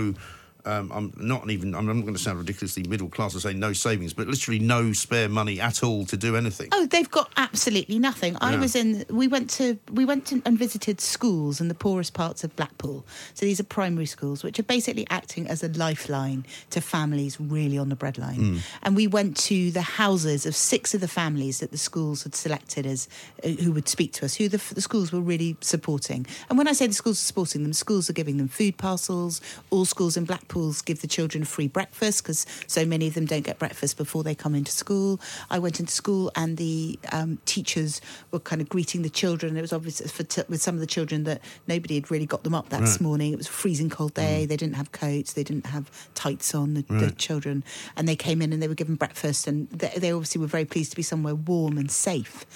[0.66, 1.74] Um, I'm not even.
[1.74, 4.92] I'm not going to sound ridiculously middle class and say no savings, but literally no
[4.92, 6.68] spare money at all to do anything.
[6.72, 8.36] Oh, they've got absolutely nothing.
[8.40, 9.04] I was in.
[9.08, 13.06] We went to we went to, and visited schools in the poorest parts of Blackpool.
[13.34, 17.78] So these are primary schools, which are basically acting as a lifeline to families really
[17.78, 18.36] on the breadline.
[18.36, 18.56] Hmm.
[18.82, 22.34] And we went to the houses of six of the families that the schools had
[22.34, 23.08] selected as
[23.44, 26.26] uh, who would speak to us, who the, the schools were really supporting.
[26.48, 29.40] And when I say the schools are supporting them, schools are giving them food parcels.
[29.70, 33.42] All schools in Blackpool give the children free breakfast because so many of them don't
[33.44, 35.20] get breakfast before they come into school.
[35.50, 39.56] I went into school and the um, teachers were kind of greeting the children.
[39.56, 42.42] It was obvious for t- with some of the children that nobody had really got
[42.44, 43.00] them up that Right.
[43.00, 43.32] morning.
[43.32, 44.46] It was a freezing cold day.
[44.46, 45.32] They didn't have coats.
[45.34, 46.74] They didn't have tights on.
[46.74, 47.62] The, the children
[47.96, 50.64] and they came in and they were given breakfast and they, they obviously were very
[50.64, 52.46] pleased to be somewhere warm and safe.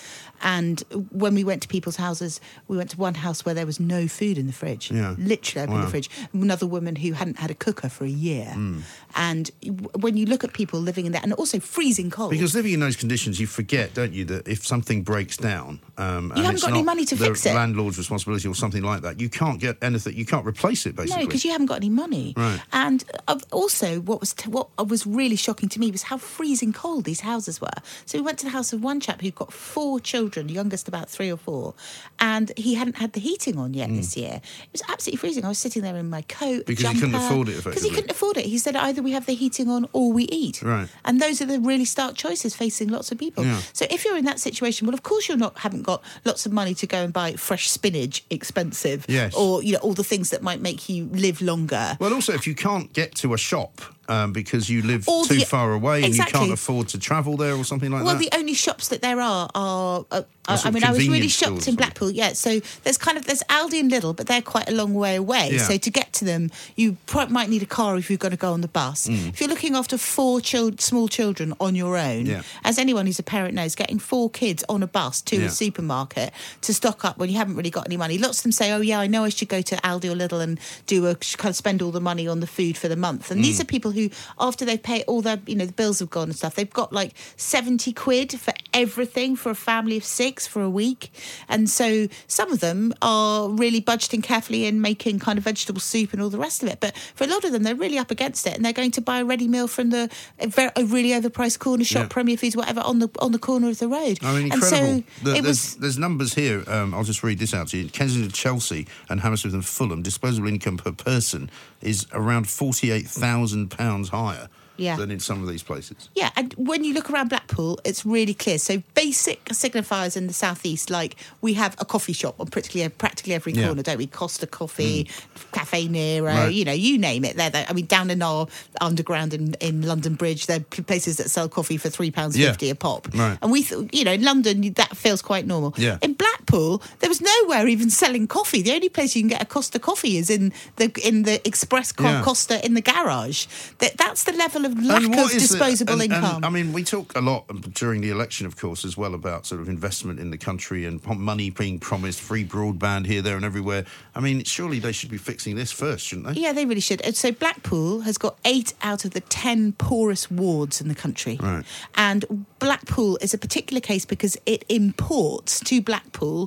[0.42, 3.79] And when we went to people's houses, we went to one house where there was
[3.79, 4.90] no food in the fridge.
[4.90, 5.14] Yeah.
[5.18, 5.85] Literally open Wow.
[5.85, 6.11] the fridge.
[6.33, 8.46] Another woman who hadn't had a cooker for a year.
[8.46, 8.81] Hmm.
[9.14, 9.50] And
[9.94, 12.31] when you look at people living in that, and also freezing cold.
[12.31, 16.31] Because living in those conditions, you forget, don't you, that if something breaks down, um,
[16.31, 17.55] and haven't it's got any money to fix it.
[17.55, 20.14] landlord's responsibility or something like that, you can't get anything.
[20.14, 21.22] You can't replace it, basically.
[21.22, 22.35] No, because you haven't got any money.
[22.37, 22.61] Right.
[22.72, 27.05] And uh, also, what was what was really shocking to me was how freezing cold
[27.05, 27.68] these houses were.
[28.07, 31.09] So we went to the house of one chap who got four children, youngest about
[31.09, 31.75] three or four,
[32.19, 34.40] and he hadn't had the heating on yet this year.
[34.62, 35.45] It was absolutely freezing.
[35.45, 36.62] I was sitting there in my coat Hmm.
[36.66, 38.45] Because he couldn't afford it, because he couldn't afford it.
[38.47, 40.62] He said either we have the heating on or we eat.
[40.62, 40.88] Right.
[41.05, 43.45] And those are the really stark choices facing lots of people.
[43.45, 43.61] Yeah.
[43.73, 46.53] So if you're in that situation, well, of course you're not haven't got lots of
[46.53, 49.35] money to go and buy fresh spinach, expensive, Yes.
[49.35, 51.97] or you know all the things that might make you live longer.
[52.01, 55.44] Well, also, if you can't get to a shop um, because you live too the-
[55.44, 58.20] far away and you can't afford to travel there or something like Well, that.
[58.20, 60.05] Well, the only shops that there are are.
[60.11, 62.11] Uh, Are I mean, I was really shocked in Blackpool.
[62.11, 65.17] Yeah, so there's kind of there's Aldi and Lidl, but they're quite a long way
[65.17, 65.51] away.
[65.53, 65.63] Yeah.
[65.69, 68.37] So to get to them, you pro- might need a car if you're going to
[68.39, 69.09] go on the bus.
[69.09, 72.27] If you're looking after four chil- small children on your own, Mm.
[72.29, 72.43] Yeah.
[72.65, 75.47] as anyone who's a parent knows, getting four kids on a bus to Yeah.
[75.47, 76.33] a supermarket
[76.63, 78.19] to stock up when you haven't really got any money.
[78.19, 80.43] Lots of them say, "Oh yeah, I know I should go to Aldi or Lidl
[80.43, 83.31] and do a kind of spend all the money on the food for the month."
[83.31, 83.45] And Mm.
[83.45, 86.29] these are people who, after they pay all their, you know, the bills have gone
[86.31, 90.62] and stuff, they've got like seventy quid for everything for a family of six for
[90.62, 91.12] a week,
[91.48, 96.12] and so some of them are really budgeting carefully and making kind of vegetable soup
[96.12, 96.81] and all the rest of it.
[96.81, 99.00] But for a lot of them, they're really up against it, and they're going to
[99.00, 102.09] buy a ready meal from the a, really overpriced corner shop, Yeah.
[102.09, 104.18] Premier Foods, whatever, on the on the corner of the road.
[104.22, 105.76] I mean, And so The- there's, was.
[105.76, 106.64] there's numbers here.
[106.66, 107.88] Um, I'll just read this out to you.
[107.88, 111.50] Kensington, Chelsea, and Hammersmith and Fulham, disposable income per person
[111.81, 114.48] is around £48,000 higher
[114.81, 114.97] Yeah.
[114.97, 116.09] than in some of these places.
[116.14, 118.59] Yeah, and when you look around Blackpool, it's really clear.
[118.59, 123.35] So basic signifiers in the southeast, like we have a coffee shop on practically practically
[123.35, 123.66] every Yeah.
[123.66, 124.07] corner, don't we?
[124.07, 125.51] Costa Coffee, mm.
[125.53, 126.55] Caffè Nero, Right.
[126.55, 127.37] you know, you name it.
[127.37, 127.51] There.
[127.69, 128.47] I mean, down in our
[128.81, 132.66] underground in, in London Bridge, there are places that sell coffee for three pounds fifty
[132.66, 132.73] Yeah.
[132.73, 133.09] a pop.
[133.14, 133.37] Right.
[133.43, 135.75] And we, th- you know, in London that feels quite normal.
[135.77, 135.99] Yeah.
[136.03, 136.14] In
[136.51, 138.63] Blackpool, there was nowhere even selling coffee.
[138.63, 141.93] The only place you can get a Costa coffee is in the in the Express
[141.99, 142.23] Yeah.
[142.23, 143.47] Costa in the garage.
[143.79, 146.45] That that's the level of And lack of is the- disposable and- and, income.
[146.45, 149.47] I mean, we talk a lot um, during the election, of course, as well about
[149.47, 153.45] sort of investment in the country and money being promised, free broadband here, there, and
[153.45, 153.85] everywhere.
[154.15, 156.41] I mean, surely they should be fixing this first, shouldn't they?
[156.41, 157.01] Yeah, they really should.
[157.17, 161.39] So Blackpool has got eight out of the ten poorest wards in the country.
[161.41, 161.65] Right.
[161.95, 166.39] And Blackpool is a particular case because it imports to Blackpool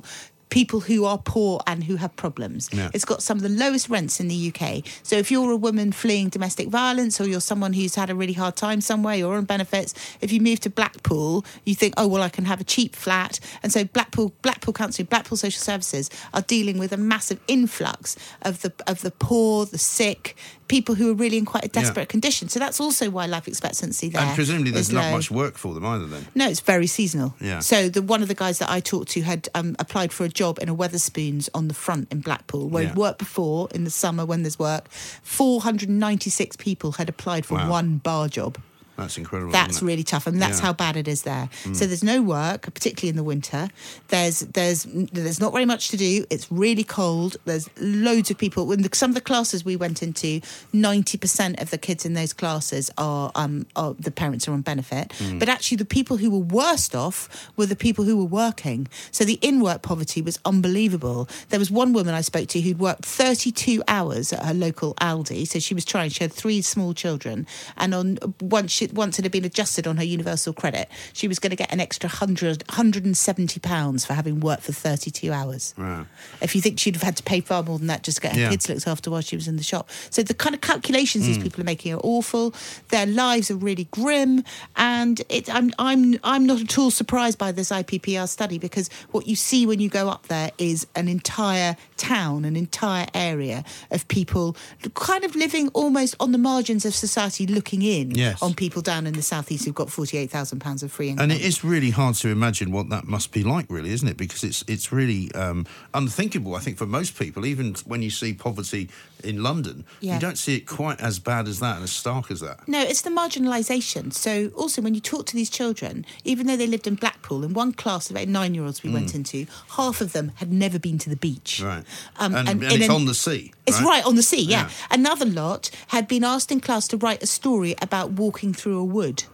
[0.54, 2.70] people who are poor and who have problems.
[2.72, 2.88] Yeah.
[2.94, 4.86] It's got some of the lowest rents in the UK.
[5.02, 8.34] So if you're a woman fleeing domestic violence or you're someone who's had a really
[8.34, 12.22] hard time somewhere, you're on benefits, if you move to Blackpool, you think, oh well
[12.22, 13.40] I can have a cheap flat.
[13.64, 18.62] And so Blackpool Blackpool Council, Blackpool Social Services are dealing with a massive influx of
[18.62, 20.36] the of the poor, the sick,
[20.68, 22.48] people who are really in quite a desperate condition.
[22.48, 24.22] So that's also why life expectancy there.
[24.22, 25.12] And presumably there's not low.
[25.12, 26.26] much work for them either then.
[26.34, 27.34] No, it's very seasonal.
[27.40, 27.60] Yeah.
[27.60, 30.28] So the one of the guys that I talked to had um, applied for a
[30.28, 32.88] job in a Wetherspoons on the front in Blackpool, where Yeah.
[32.90, 34.88] he'd worked before in the summer when there's work.
[35.22, 37.70] 496 people had applied for Wow.
[37.70, 38.58] one bar job.
[38.96, 39.50] That's incredible.
[39.52, 40.66] That's really tough, and that's Yeah.
[40.66, 41.48] how bad it is there.
[41.64, 41.74] Mm.
[41.74, 43.68] So there's no work, particularly in the winter.
[44.08, 46.24] There's there's there's not very much to do.
[46.30, 47.36] It's really cold.
[47.44, 48.70] There's loads of people.
[48.72, 50.40] In the, some of the classes we went into,
[50.72, 54.60] ninety percent of the kids in those classes are um are, the parents are on
[54.62, 55.08] benefit.
[55.18, 55.38] Mm.
[55.40, 58.86] But actually, the people who were worst off were the people who were working.
[59.10, 61.28] So the in work poverty was unbelievable.
[61.48, 65.46] There was one woman I spoke to who'd worked 32 hours at her local Aldi.
[65.48, 66.10] So she was trying.
[66.10, 69.96] She had three small children, and on once she, once it had been adjusted on
[69.96, 74.40] her universal credit, she was going to get an extra 100, 170 pounds for having
[74.40, 75.74] worked for 32 hours.
[75.78, 76.06] Wow.
[76.42, 78.34] If you think she'd have had to pay far more than that just to get
[78.34, 78.50] her Yeah.
[78.50, 79.88] kids looked after while she was in the shop.
[80.10, 81.42] So the kind of calculations these Mm.
[81.42, 82.54] people are making are awful.
[82.88, 84.44] Their lives are really grim,
[84.76, 89.26] and it, I'm I'm I'm not at all surprised by this IPPR study because what
[89.26, 94.06] you see when you go up there is an entire town, an entire area of
[94.08, 94.56] people
[94.94, 98.42] kind of living almost on the margins of society, looking in Yes.
[98.42, 101.24] on people down in the southeast who've got forty eight thousand pounds of free income.
[101.24, 104.16] And it is really hard to imagine what that must be like, really, isn't it?
[104.16, 107.46] Because it's it's really um, unthinkable, I think, for most people.
[107.46, 108.88] Even when you see poverty
[109.24, 110.14] in London, Yeah.
[110.14, 112.66] you don't see it quite as bad as that and as stark as that.
[112.68, 114.12] No, it's the marginalisation.
[114.12, 117.54] So also when you talk to these children, even though they lived in Blackpool, in
[117.54, 119.14] one class of nine year olds we went Mm.
[119.16, 121.60] into, half of them had never been to the beach.
[121.62, 121.84] Right.
[122.18, 123.52] Um, and, and and it's an- on the sea.
[123.66, 124.54] It's right, on the sea, yeah.
[124.64, 124.70] Yeah.
[124.90, 128.84] Another lot had been asked in class to write a story about walking through a
[128.84, 129.24] wood.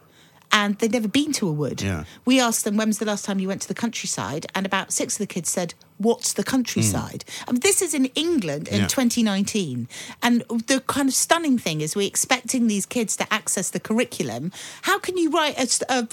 [0.53, 1.81] And they'd never been to a wood.
[1.81, 2.05] Yeah.
[2.25, 4.47] We asked them, when was the last time you went to the countryside?
[4.55, 7.25] And about six of the kids said, What's the countryside?
[7.47, 8.87] I mean, this is in England in Yeah.
[8.89, 9.87] 2019.
[10.23, 14.51] And the kind of stunning thing is we're expecting these kids to access the curriculum.
[14.83, 15.67] How can you write a,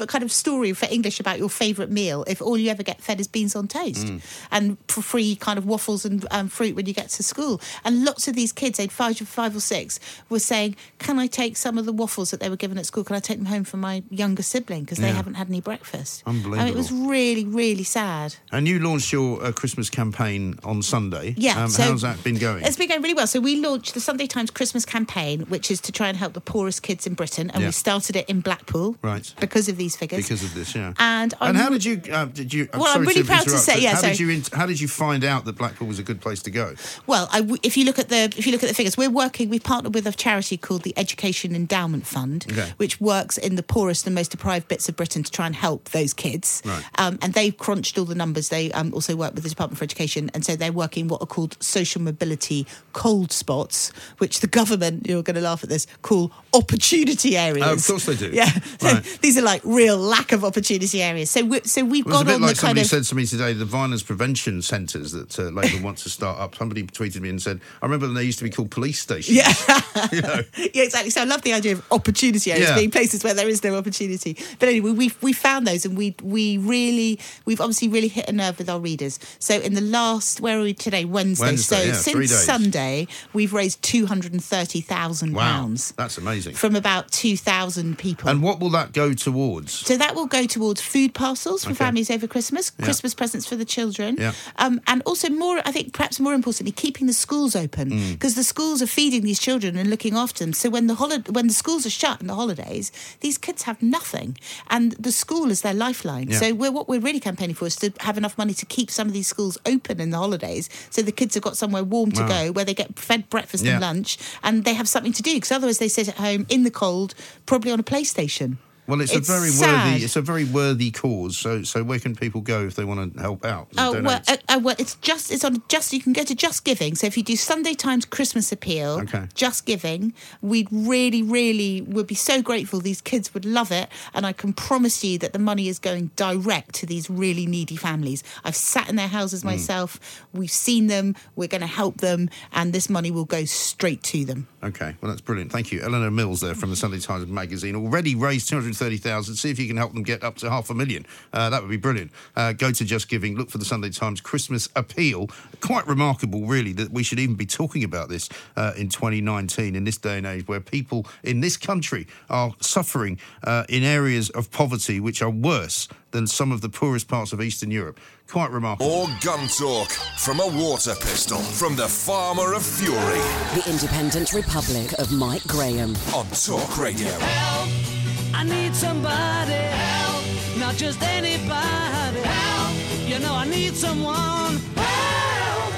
[0.04, 3.00] a kind of story for English about your favourite meal if all you ever get
[3.02, 4.22] fed is beans on toast Mm.
[4.52, 7.62] and for free kind of waffles and um, fruit when you get to school?
[7.86, 11.56] And lots of these kids, aged five, five or six, were saying, Can I take
[11.56, 13.04] some of the waffles that they were given at school?
[13.06, 16.24] Can I take them home for my younger sibling because they haven't had any breakfast?
[16.26, 18.36] I mean, it was really, really sad.
[18.52, 21.36] And you launched your uh, Christmas campaign on Sunday.
[21.38, 22.64] Yeah, Um, so how's that been going?
[22.64, 23.28] It's been going really well.
[23.28, 26.42] So we launched the Sunday Times Christmas campaign, which is to try and help the
[26.42, 27.68] poorest kids in Britain, and Yeah.
[27.70, 29.32] we started it in Blackpool Right.
[29.40, 30.24] because of these figures.
[30.28, 30.94] Because of this, yeah.
[30.98, 32.02] And I'm- how did you?
[32.12, 32.68] Uh, did you?
[32.74, 34.14] Well, I'm really proud to say- yeah, How sorry.
[34.14, 34.30] did you?
[34.30, 36.74] in- How did you find out that Blackpool was a good place to go?
[37.06, 39.50] Well, I if you look at the if you look at the figures, we're working.
[39.50, 42.74] We've partnered with a charity called the Education Endowment Fund, Okay.
[42.78, 45.90] which works in the poorest and most deprived bits of Britain to try and help
[45.92, 46.62] those kids.
[46.66, 46.84] Right.
[46.98, 48.50] Um, and they've crunched all the numbers.
[48.50, 51.26] They um, also work with the Department for Education, and so they're working what are
[51.28, 56.32] called social mobility cold spots, which the government you're going to laugh at this call
[56.54, 57.66] opportunity areas.
[57.68, 58.30] Oh, of course they do.
[58.34, 58.50] Yeah.
[58.80, 59.04] So Right.
[59.22, 61.32] these are like real lack of opportunity areas.
[61.32, 63.04] So we so we've was a got bit on like the kind somebody of said
[63.06, 66.56] to me today, the violence prevention centres that uh, Labour wants to start up.
[66.56, 69.36] Somebody tweeted me and said, I remember when they used to be called police stations.
[69.36, 69.52] Yeah.
[70.74, 71.10] yeah, exactly.
[71.10, 72.76] So I love the idea of opportunity areas Yeah.
[72.76, 74.38] being places where there is no opportunity.
[74.60, 78.32] But anyway, we we found those, and we we really we've obviously really hit a
[78.32, 79.20] nerve with our readers.
[79.40, 81.06] So in the last where are we today?
[81.06, 81.46] Wednesday.
[81.48, 81.94] Wednesday, so yeah,
[82.28, 82.32] since.
[82.32, 86.56] Sunday, we've raised two hundred and thirty thousand Wow, pounds that's amazing.
[86.56, 88.30] from about two thousand people.
[88.30, 89.72] And what will that go towards?
[89.74, 91.78] So that will go towards food parcels for Okay.
[91.78, 92.86] families over Christmas, Yeah.
[92.86, 94.34] Christmas presents for the children, Yeah.
[94.58, 95.62] um, and also more.
[95.66, 98.12] I think perhaps more importantly, keeping the schools open Mm.
[98.14, 100.54] because the schools are feeding these children and looking after them.
[100.54, 102.92] So when the holi- when the schools are shut in the holidays,
[103.22, 104.38] these kids have nothing,
[104.70, 106.32] and the school is their lifeline.
[106.32, 109.08] So we're, what we're really campaigning for is to have enough money to keep some
[109.08, 112.22] of these schools open in the holidays, so the kids have got somewhere warm to
[112.22, 112.28] Wow.
[112.28, 113.74] go where they get fed breakfast Yeah.
[113.74, 115.36] and lunch, and they have something to do.
[115.36, 117.14] Because otherwise, they sit at home in the cold,
[117.46, 118.58] probably on a PlayStation.
[118.88, 119.92] Well, it's, It's a very sad.
[119.92, 120.06] worthy.
[120.06, 121.38] It's a very worthy cause.
[121.38, 123.68] So, so where can people go if they want to help out?
[123.78, 126.64] Oh well, uh, uh, well, it's just it's on just you can go to Just
[126.64, 126.96] Giving.
[126.96, 129.28] So if you do Sunday Times Christmas Appeal, Okay.
[129.36, 132.80] Just Giving, we'd really, really would be so grateful.
[132.80, 136.12] These kids would love it, and I can promise you that the money is going
[136.16, 138.24] direct to these really needy families.
[138.46, 139.46] I've sat in their houses Mm.
[139.46, 140.00] myself.
[140.34, 141.16] We've seen them.
[141.36, 144.48] We're going to help them, and this money will go straight to them.
[144.64, 145.52] Okay, well that's brilliant.
[145.52, 147.76] Thank you, Eleanor Mills there from the Sunday Times magazine.
[147.76, 149.36] Already raised two hundred 30,000.
[149.36, 151.06] See if you can help them get up to half a million.
[151.34, 152.12] Uh, that would be brilliant.
[152.36, 155.28] Uh, go to Just Giving, look for the Sunday Times Christmas appeal.
[155.62, 159.84] Quite remarkable, really, that we should even be talking about this uh, in 2019, in
[159.84, 164.52] this day and age, where people in this country are suffering uh, in areas of
[164.52, 168.00] poverty which are worse than some of the poorest parts of Eastern Europe.
[168.28, 168.90] Quite remarkable.
[168.90, 173.20] More gun talk from a water pistol from the farmer of fury
[173.62, 175.96] The Independent Republic of Mike Graham.
[176.14, 177.97] on Talk Radio.
[178.40, 180.24] I need somebody help,
[180.60, 182.76] not just anybody help.
[183.10, 185.74] You know I need someone help.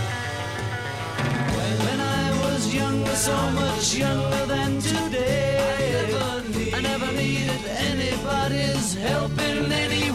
[1.85, 6.11] When I was younger, so much younger than today,
[6.73, 10.08] I never, needed anybody's help in any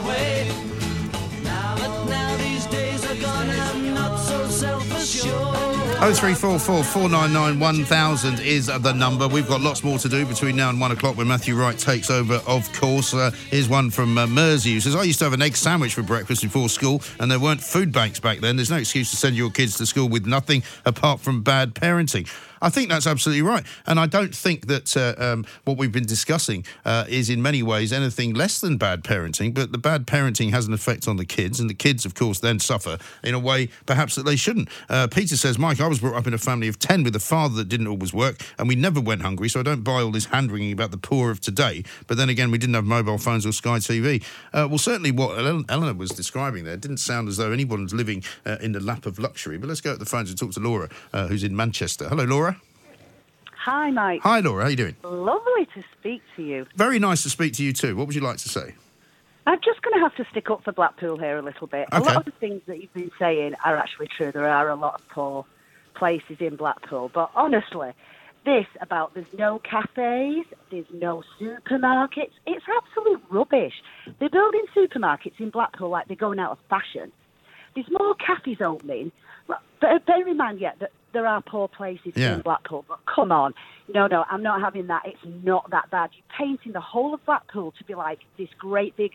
[6.00, 9.28] 0344 499 1000 is the number.
[9.28, 12.10] We've got lots more to do between now and one o'clock when Matthew Wright takes
[12.10, 13.14] over, of course.
[13.14, 15.94] Uh, here's one from uh, Mersey who says, I used to have an egg sandwich
[15.94, 18.56] for breakfast before school, and there weren't food banks back then.
[18.56, 22.28] There's no excuse to send your kids to school with nothing apart from bad parenting.
[22.60, 23.64] I think that's absolutely right.
[23.86, 27.62] And I don't think that uh, um, what we've been discussing uh, is in many
[27.62, 31.24] ways anything less than bad parenting, but the bad parenting has an effect on the
[31.24, 34.68] kids, and the kids, of course, then suffer in a way perhaps that they shouldn't.
[34.88, 37.20] Uh, Peter says, Mike, I was brought up in a family of 10 with a
[37.20, 40.10] father that didn't always work, and we never went hungry, so I don't buy all
[40.10, 41.84] this hand wringing about the poor of today.
[42.06, 44.22] But then again, we didn't have mobile phones or Sky TV.
[44.52, 48.56] Uh, well, certainly what Eleanor was describing there didn't sound as though anyone's living uh,
[48.60, 49.58] in the lap of luxury.
[49.58, 52.08] But let's go to the phones and talk to Laura, uh, who's in Manchester.
[52.08, 52.53] Hello, Laura.
[53.64, 54.20] Hi, Mike.
[54.24, 54.64] Hi, Laura.
[54.64, 54.94] How you doing?
[55.02, 56.66] Lovely to speak to you.
[56.76, 57.96] Very nice to speak to you too.
[57.96, 58.74] What would you like to say?
[59.46, 61.88] I'm just going to have to stick up for Blackpool here a little bit.
[61.90, 64.32] A lot of the things that you've been saying are actually true.
[64.32, 65.46] There are a lot of poor
[65.94, 67.10] places in Blackpool.
[67.14, 67.92] But honestly,
[68.44, 73.82] this about there's no cafes, there's no supermarkets, it's absolute rubbish.
[74.18, 77.12] They're building supermarkets in Blackpool like they're going out of fashion.
[77.74, 79.10] There's more cafes opening.
[79.46, 82.34] But bear in mind, yeah, that there are poor places Yeah.
[82.34, 82.84] in Blackpool.
[82.86, 83.54] But come on,
[83.94, 85.02] no, no, I'm not having that.
[85.06, 86.10] It's not that bad.
[86.12, 89.12] You're painting the whole of Blackpool to be like this great big,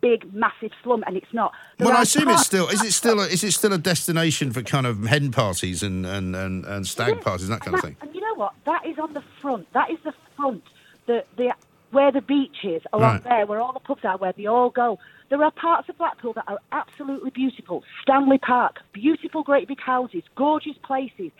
[0.00, 1.52] big, massive slum, and it's not.
[1.78, 4.52] There well, I assume it's still is it still a, is it still a destination
[4.52, 7.82] for kind of hen parties and and, and, and stag parties and that kind of
[7.82, 7.96] thing?
[8.00, 8.54] And you know what?
[8.66, 9.72] That is on the front.
[9.72, 10.62] That is the front.
[11.06, 11.52] The the
[11.90, 13.24] where the beach is along Right.
[13.24, 14.98] there, where all the pubs are, where they all go.
[15.28, 17.84] There are parts of Blackpool that are absolutely beautiful.
[18.02, 21.30] Stanley Park, beautiful, great big houses, gorgeous places.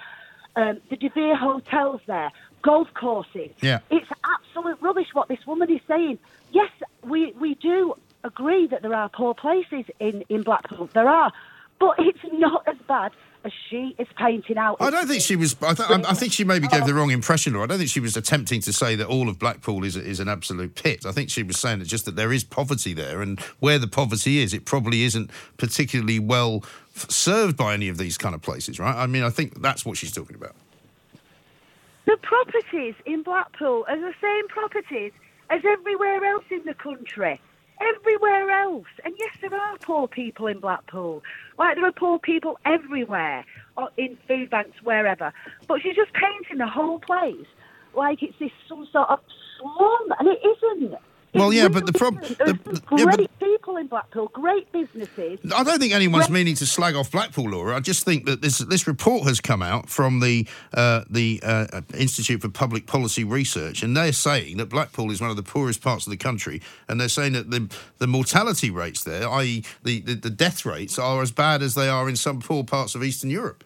[0.56, 2.30] Um, the De Vere hotels there,
[2.62, 3.50] golf courses.
[3.60, 3.80] Yeah.
[3.90, 6.18] It's absolute rubbish what this woman is saying.
[6.52, 6.70] Yes,
[7.02, 7.94] we, we do
[8.24, 10.88] agree that there are poor places in, in Blackpool.
[10.92, 11.32] There are.
[11.78, 13.12] But it's not as bad
[13.68, 14.76] she is painting out.
[14.80, 15.56] I don't think she was.
[15.62, 16.96] I, th- I think she maybe gave the oh.
[16.96, 19.84] wrong impression, or I don't think she was attempting to say that all of Blackpool
[19.84, 21.06] is is an absolute pit.
[21.06, 23.88] I think she was saying that just that there is poverty there, and where the
[23.88, 26.64] poverty is, it probably isn't particularly well
[26.94, 28.96] served by any of these kind of places, right?
[28.96, 30.54] I mean, I think that's what she's talking about.
[32.06, 35.12] The properties in Blackpool are the same properties
[35.48, 37.40] as everywhere else in the country.
[37.80, 38.86] Everywhere else.
[39.04, 41.22] And yes, there are poor people in Blackpool.
[41.58, 43.44] Like there are poor people everywhere,
[43.76, 45.32] or in food banks, wherever.
[45.66, 47.46] But she's just painting the whole place
[47.94, 49.20] like it's this some sort of
[49.58, 50.94] slum, and it isn't.
[51.32, 52.22] Well, yeah, but the problem.
[52.22, 55.38] There's yeah, but- great people in Blackpool, great businesses.
[55.54, 57.76] I don't think anyone's meaning to slag off Blackpool, Laura.
[57.76, 61.82] I just think that this this report has come out from the uh, the uh,
[61.96, 65.82] Institute for Public Policy Research, and they're saying that Blackpool is one of the poorest
[65.82, 67.68] parts of the country, and they're saying that the
[67.98, 71.88] the mortality rates there, i.e., the, the, the death rates, are as bad as they
[71.88, 73.62] are in some poor parts of Eastern Europe.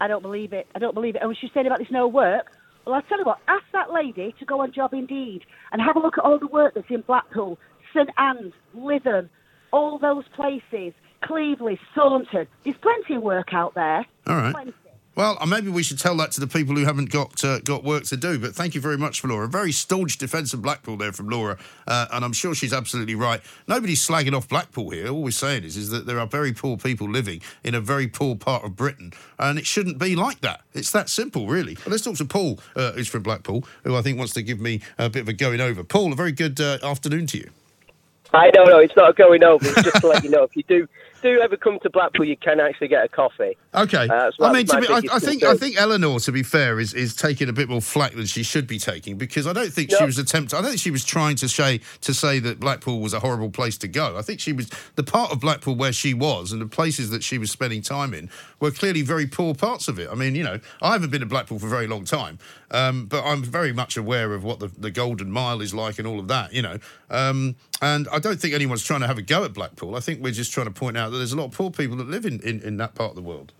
[0.00, 0.66] I don't believe it.
[0.74, 1.22] I don't believe it.
[1.22, 2.52] And when she's saying about this no work,
[2.86, 5.96] well, I'll tell you what, ask that lady to go on Job Indeed and have
[5.96, 7.58] a look at all the work that's in Blackpool,
[7.92, 9.28] St Anne's, Lytham,
[9.72, 12.46] all those places, Cleveley, Thornton.
[12.64, 14.06] There's plenty of work out there.
[14.28, 14.52] All right.
[14.52, 14.72] Plenty.
[15.16, 17.82] Well, uh, maybe we should tell that to the people who haven't got uh, got
[17.82, 18.38] work to do.
[18.38, 19.48] But thank you very much for Laura.
[19.48, 21.56] Very staunch defence of Blackpool there from Laura,
[21.86, 23.40] uh, and I'm sure she's absolutely right.
[23.66, 25.08] Nobody's slagging off Blackpool here.
[25.08, 28.06] All we're saying is, is that there are very poor people living in a very
[28.06, 30.60] poor part of Britain, and it shouldn't be like that.
[30.74, 31.76] It's that simple, really.
[31.76, 34.60] Well, let's talk to Paul, uh, who's from Blackpool, who I think wants to give
[34.60, 35.82] me a bit of a going over.
[35.82, 37.50] Paul, a very good uh, afternoon to you.
[38.34, 38.80] I don't know.
[38.80, 39.66] It's not going over.
[39.66, 40.86] It's just to let you know if you do
[41.26, 43.56] do ever come to Blackpool, you can actually get a coffee.
[43.74, 44.08] Okay.
[44.08, 45.50] Uh, so I mean, to be, I, I think concern.
[45.50, 48.42] I think Eleanor, to be fair, is, is taking a bit more flack than she
[48.42, 50.58] should be taking because I don't think she was attempting.
[50.58, 53.50] I don't think she was trying to say to say that Blackpool was a horrible
[53.50, 54.16] place to go.
[54.16, 57.22] I think she was the part of Blackpool where she was and the places that
[57.22, 60.08] she was spending time in were clearly very poor parts of it.
[60.10, 62.38] I mean, you know, I haven't been to Blackpool for a very long time,
[62.70, 66.06] um, but I'm very much aware of what the, the Golden Mile is like and
[66.06, 66.52] all of that.
[66.52, 66.78] You know,
[67.10, 69.94] um, and I don't think anyone's trying to have a go at Blackpool.
[69.94, 71.96] I think we're just trying to point out that there's a lot of poor people
[71.96, 73.52] that live in, in, in that part of the world.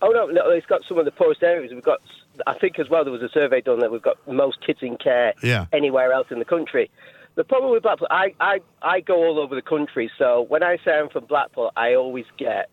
[0.00, 1.72] Oh no, no, it's got some of the poorest areas.
[1.72, 2.00] We've got,
[2.46, 3.04] I think as well.
[3.04, 5.66] There was a survey done that we've got most kids in care Yeah.
[5.72, 6.90] anywhere else in the country.
[7.36, 10.76] The problem with Blackpool, I, I, I go all over the country, so when I
[10.84, 12.68] say I'm from Blackpool, I always get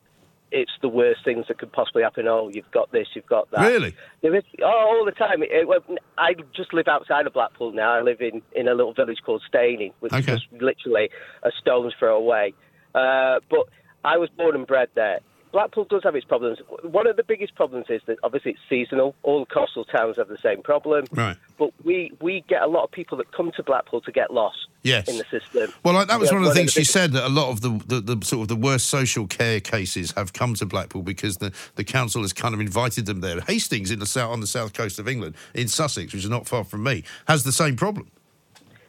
[0.52, 2.28] it's the worst things that could possibly happen.
[2.28, 3.62] Oh, you've got this, you've got that.
[3.68, 3.94] Really?
[4.24, 5.44] There is, oh, all the time.
[5.44, 5.80] It, well,
[6.18, 7.94] I just live outside of Blackpool now.
[7.94, 10.34] I live in, in a little village called Staining, which Okay.
[10.34, 11.12] is just literally
[11.44, 12.56] a stone's throw away.
[12.96, 13.70] Uh, but
[14.06, 15.20] I was born and bred there.
[15.52, 16.60] Blackpool does have its problems.
[16.84, 19.16] One of the biggest problems is that obviously it's seasonal.
[19.24, 21.06] All coastal towns have the same problem.
[21.12, 21.36] Right.
[21.58, 24.58] But we, we get a lot of people that come to Blackpool to get lost
[24.84, 25.10] Yes.
[25.10, 25.74] in the system.
[25.84, 27.62] Well, like, that was one of the things she biggest- said that a lot of
[27.62, 31.38] the, the, the sort of the worst social care cases have come to Blackpool because
[31.38, 33.42] the, the council has kind of invited them there.
[33.42, 36.48] Hastings in the south on the south coast of England, in Sussex, which is not
[36.48, 38.12] far from me, has the same problem.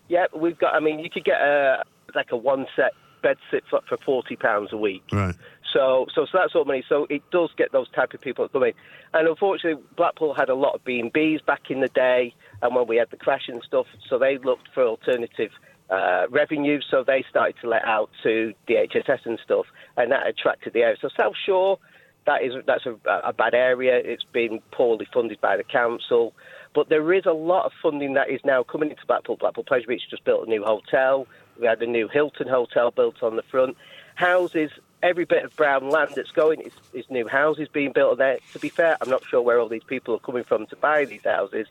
[0.08, 0.74] Yeah, we've got.
[0.74, 1.84] I mean, you could get a
[2.14, 2.92] like a one set
[3.22, 5.02] bed sit for, for forty pounds a week.
[5.12, 5.34] Right.
[5.72, 6.84] So, so, so that's all money.
[6.88, 8.72] So it does get those type of people coming.
[9.14, 12.74] And unfortunately, Blackpool had a lot of B and B's back in the day, and
[12.74, 15.50] when we had the crash and stuff, so they looked for alternative
[15.90, 16.80] uh, revenue.
[16.90, 19.66] So they started to let out to DHSS and stuff,
[19.96, 20.96] and that attracted the area.
[21.00, 21.78] So South Shore,
[22.26, 23.96] that is that's a, a bad area.
[23.96, 26.34] It's been poorly funded by the council.
[26.72, 29.36] But there is a lot of funding that is now coming into Blackpool.
[29.36, 31.26] Blackpool Pleasure Beach just built a new hotel.
[31.58, 33.76] We had a new Hilton hotel built on the front.
[34.14, 34.70] Houses,
[35.02, 38.38] every bit of brown land that's going is, is new houses being built there.
[38.52, 41.04] To be fair, I'm not sure where all these people are coming from to buy
[41.04, 41.66] these houses,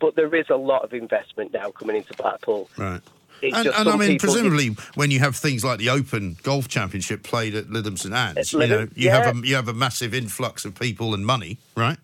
[0.00, 2.68] but there is a lot of investment now coming into Blackpool.
[2.76, 3.00] Right.
[3.40, 7.24] It's And, and I mean, presumably, when you have things like the Open Golf Championship
[7.24, 10.64] played at Lytham St Anne's, you know, you have a you have a massive influx
[10.64, 11.98] of people and money, right?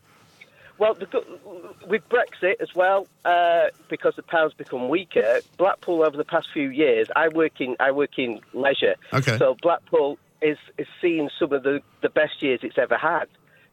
[0.79, 1.07] Well, the,
[1.89, 5.41] with Brexit as well, uh, because the pound's become weaker.
[5.57, 8.95] Blackpool over the past few years, I work in I work in leisure.
[9.13, 9.37] Okay.
[9.39, 13.27] So Blackpool is is seeing some of the the best years it's ever had,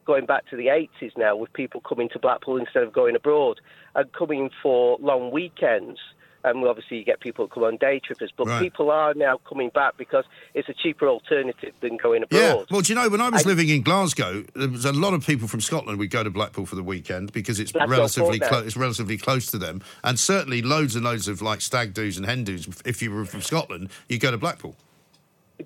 [0.04, 3.60] going back to the 80s now, with people coming to Blackpool instead of going abroad
[3.94, 6.00] and coming for long weekends.
[6.46, 8.62] And obviously, you get people who come on day trippers, but Right.
[8.62, 10.24] people are now coming back because
[10.54, 12.38] it's a cheaper alternative than going abroad.
[12.40, 12.62] Yeah.
[12.70, 15.12] Well, do you know, when I was I- living in Glasgow, there was a lot
[15.12, 18.38] of people from Scotland would go to Blackpool for the weekend because it's relatively.
[18.40, 22.24] It's relatively close to them, and certainly loads and loads of like stag do's and
[22.26, 22.68] hen do's.
[22.84, 24.76] If you were from Scotland, you go to Blackpool.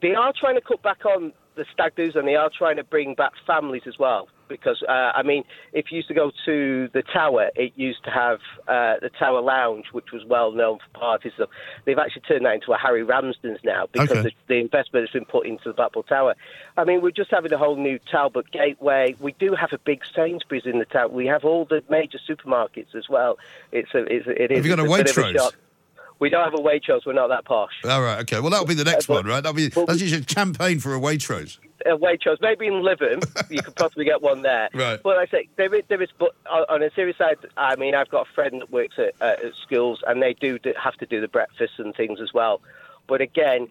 [0.01, 2.85] they are trying to cut back on the stag do's and they are trying to
[2.85, 4.28] bring back families as well.
[4.51, 8.11] Because, uh, I mean, if you used to go to the Tower, it used to
[8.11, 11.32] have uh, the Tower Lounge, which was well known for parties.
[11.38, 11.46] So
[11.86, 14.22] they've actually turned that into a Harry Ramsden's now because Okay.
[14.22, 16.34] the, the investment has been put into the Blackpool Tower.
[16.76, 19.14] I mean, we're just having a whole new Talbot Gateway.
[19.20, 21.12] We do have a big Sainsbury's in the town.
[21.12, 23.38] We have all the major supermarkets as well.
[23.72, 25.53] It's a, it's a, it is Have you got a of Waitrose?
[26.21, 27.05] We don't have a Waitrose.
[27.07, 27.73] We're not that posh.
[27.85, 28.21] All right.
[28.21, 28.39] Okay.
[28.41, 29.41] Well, that'll be the next one, right?
[29.43, 31.59] That'll be that's just a campaign for a Waitrose.
[31.87, 34.68] a Waitrose, maybe in Lytham, you could possibly get one there.
[34.75, 35.03] Right.
[35.03, 38.11] But I say there is, there is, but on a serious side, I mean, I've
[38.11, 41.21] got a friend that works at, uh, at schools, and they do have to do
[41.21, 42.61] the breakfasts and things as well.
[43.09, 43.68] But again,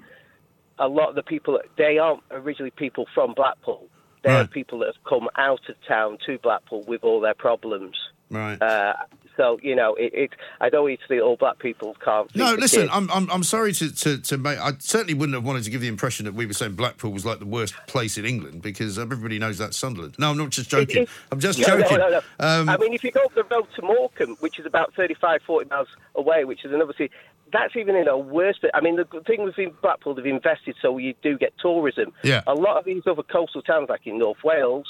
[0.80, 3.88] a lot of the people they aren't originally people from Blackpool.
[4.24, 4.52] They're Right.
[4.52, 7.96] people that have come out of town to Blackpool with all their problems.
[8.30, 8.62] Right.
[8.62, 8.94] Uh,
[9.40, 10.32] so you know, it, it.
[10.60, 12.34] I don't think all black people can't.
[12.36, 12.92] No, listen, kids.
[12.94, 14.60] I'm, I'm I'm sorry to, to, to make.
[14.60, 17.26] I certainly wouldn't have wanted to give the impression that we were saying Blackpool was
[17.26, 20.16] like the worst place in England because everybody knows that's Sunderland.
[20.20, 21.04] No, I'm not just joking.
[21.04, 21.98] It- I'm just No, no, joking.
[22.00, 22.22] no, no.
[22.40, 25.42] Um, I mean, if you go up the road to Morecambe, which is about 35,
[25.44, 27.12] 40 miles away, which is another city,
[27.54, 28.72] that's even in a worse bit.
[28.74, 32.12] I mean, the thing with Blackpool, they've invested so you do get tourism.
[32.24, 32.42] Yeah.
[32.46, 34.88] A lot of these other coastal towns, like in North Wales,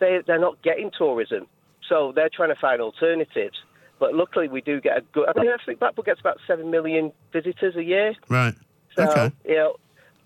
[0.00, 1.46] they, they're not getting tourism.
[1.88, 3.56] So they're trying to find alternatives.
[4.02, 5.28] But luckily, we do get a good.
[5.28, 8.14] I mean, I think Blackpool gets about 7 million visitors a year.
[8.28, 8.52] right.
[8.96, 9.32] So, okay.
[9.46, 9.76] you know,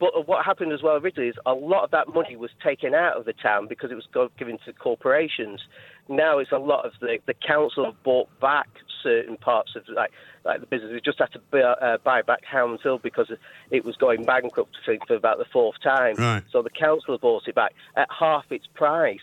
[0.00, 3.18] but what happened as well originally is a lot of that money was taken out
[3.18, 5.60] of the town because it was given to corporations.
[6.08, 8.68] Now it's a lot of the the council have bought back
[9.02, 10.10] certain parts of like
[10.46, 10.90] like the business.
[10.90, 13.30] We just had to buy, uh, buy back Houndshill because
[13.70, 14.74] it was going bankrupt
[15.06, 16.14] for about the fourth time.
[16.16, 16.42] Right.
[16.50, 19.20] So the council have bought it back at half its price.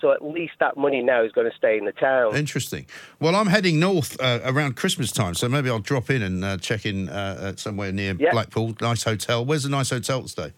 [0.00, 2.36] So at least that money now is going to stay in the town.
[2.36, 2.86] Interesting.
[3.20, 6.56] Well, I'm heading north uh, around Christmas time, so maybe I'll drop in and uh,
[6.58, 8.14] check in uh, somewhere near.
[8.14, 8.74] Blackpool.
[8.80, 9.44] Nice hotel.
[9.44, 10.52] Where's the nice hotel to stay?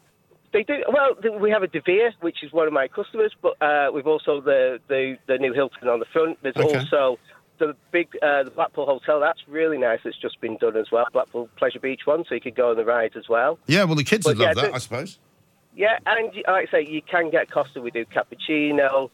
[0.53, 1.15] They do well.
[1.39, 4.41] We have a De Vere, which is one of my customers, but uh, we've also
[4.41, 6.39] the, the the new Hilton on the front.
[6.43, 6.79] There's Okay.
[6.79, 7.19] also
[7.59, 9.21] the big uh, the Blackpool Hotel.
[9.21, 10.01] That's really nice.
[10.05, 11.05] It's just been done as well.
[11.13, 13.59] Blackpool Pleasure Beach one, so you could go on the rides as well.
[13.67, 15.19] Yeah, well, the kids But would love yeah, that, the- I suppose.
[15.77, 17.81] Yeah, and like I say, you can get Costa.
[17.83, 19.11] We do cappuccino.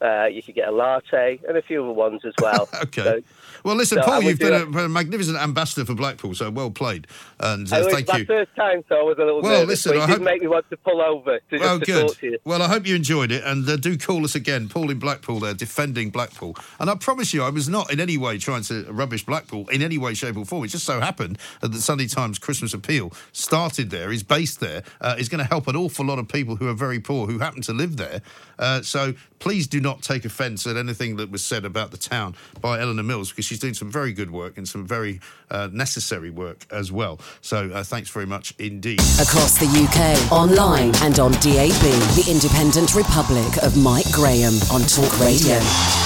[0.00, 2.68] Uh, you could get a latte and a few other ones as well.
[2.82, 3.02] Okay.
[3.02, 3.20] So-
[3.64, 7.06] Well, listen, so Paul, you've been a, a magnificent ambassador for Blackpool, so well played.
[7.40, 8.24] And uh, know thank you.
[8.26, 9.86] first time, so I was a little Well, nervous.
[9.86, 11.84] listen, but it I did hope- make me want to pull over to, Well, to
[11.86, 12.08] good.
[12.08, 12.38] talk to you.
[12.44, 14.68] Well, I hope you enjoyed it, and uh, do call us again.
[14.68, 16.54] Paul in Blackpool there, defending Blackpool.
[16.78, 19.80] And I promise you, I was not in any way trying to rubbish Blackpool in
[19.82, 20.64] any way, shape, or form.
[20.64, 24.82] It just so happened that the Sunday Times Christmas Appeal started there, is based there,
[25.00, 27.38] uh, is going to help an awful lot of people who are very poor who
[27.38, 28.20] happen to live there.
[28.58, 32.34] Uh, so please do not take offence at anything that was said about the town
[32.60, 35.20] by Eleanor Mills, because she's doing some very good work and some very
[35.50, 37.20] uh, necessary work as well.
[37.40, 39.00] So uh, thanks very much indeed.
[39.20, 41.80] Across the UK, online and on DAB,
[42.14, 46.05] the Independent Republic of Mike Graham on Talk Radio.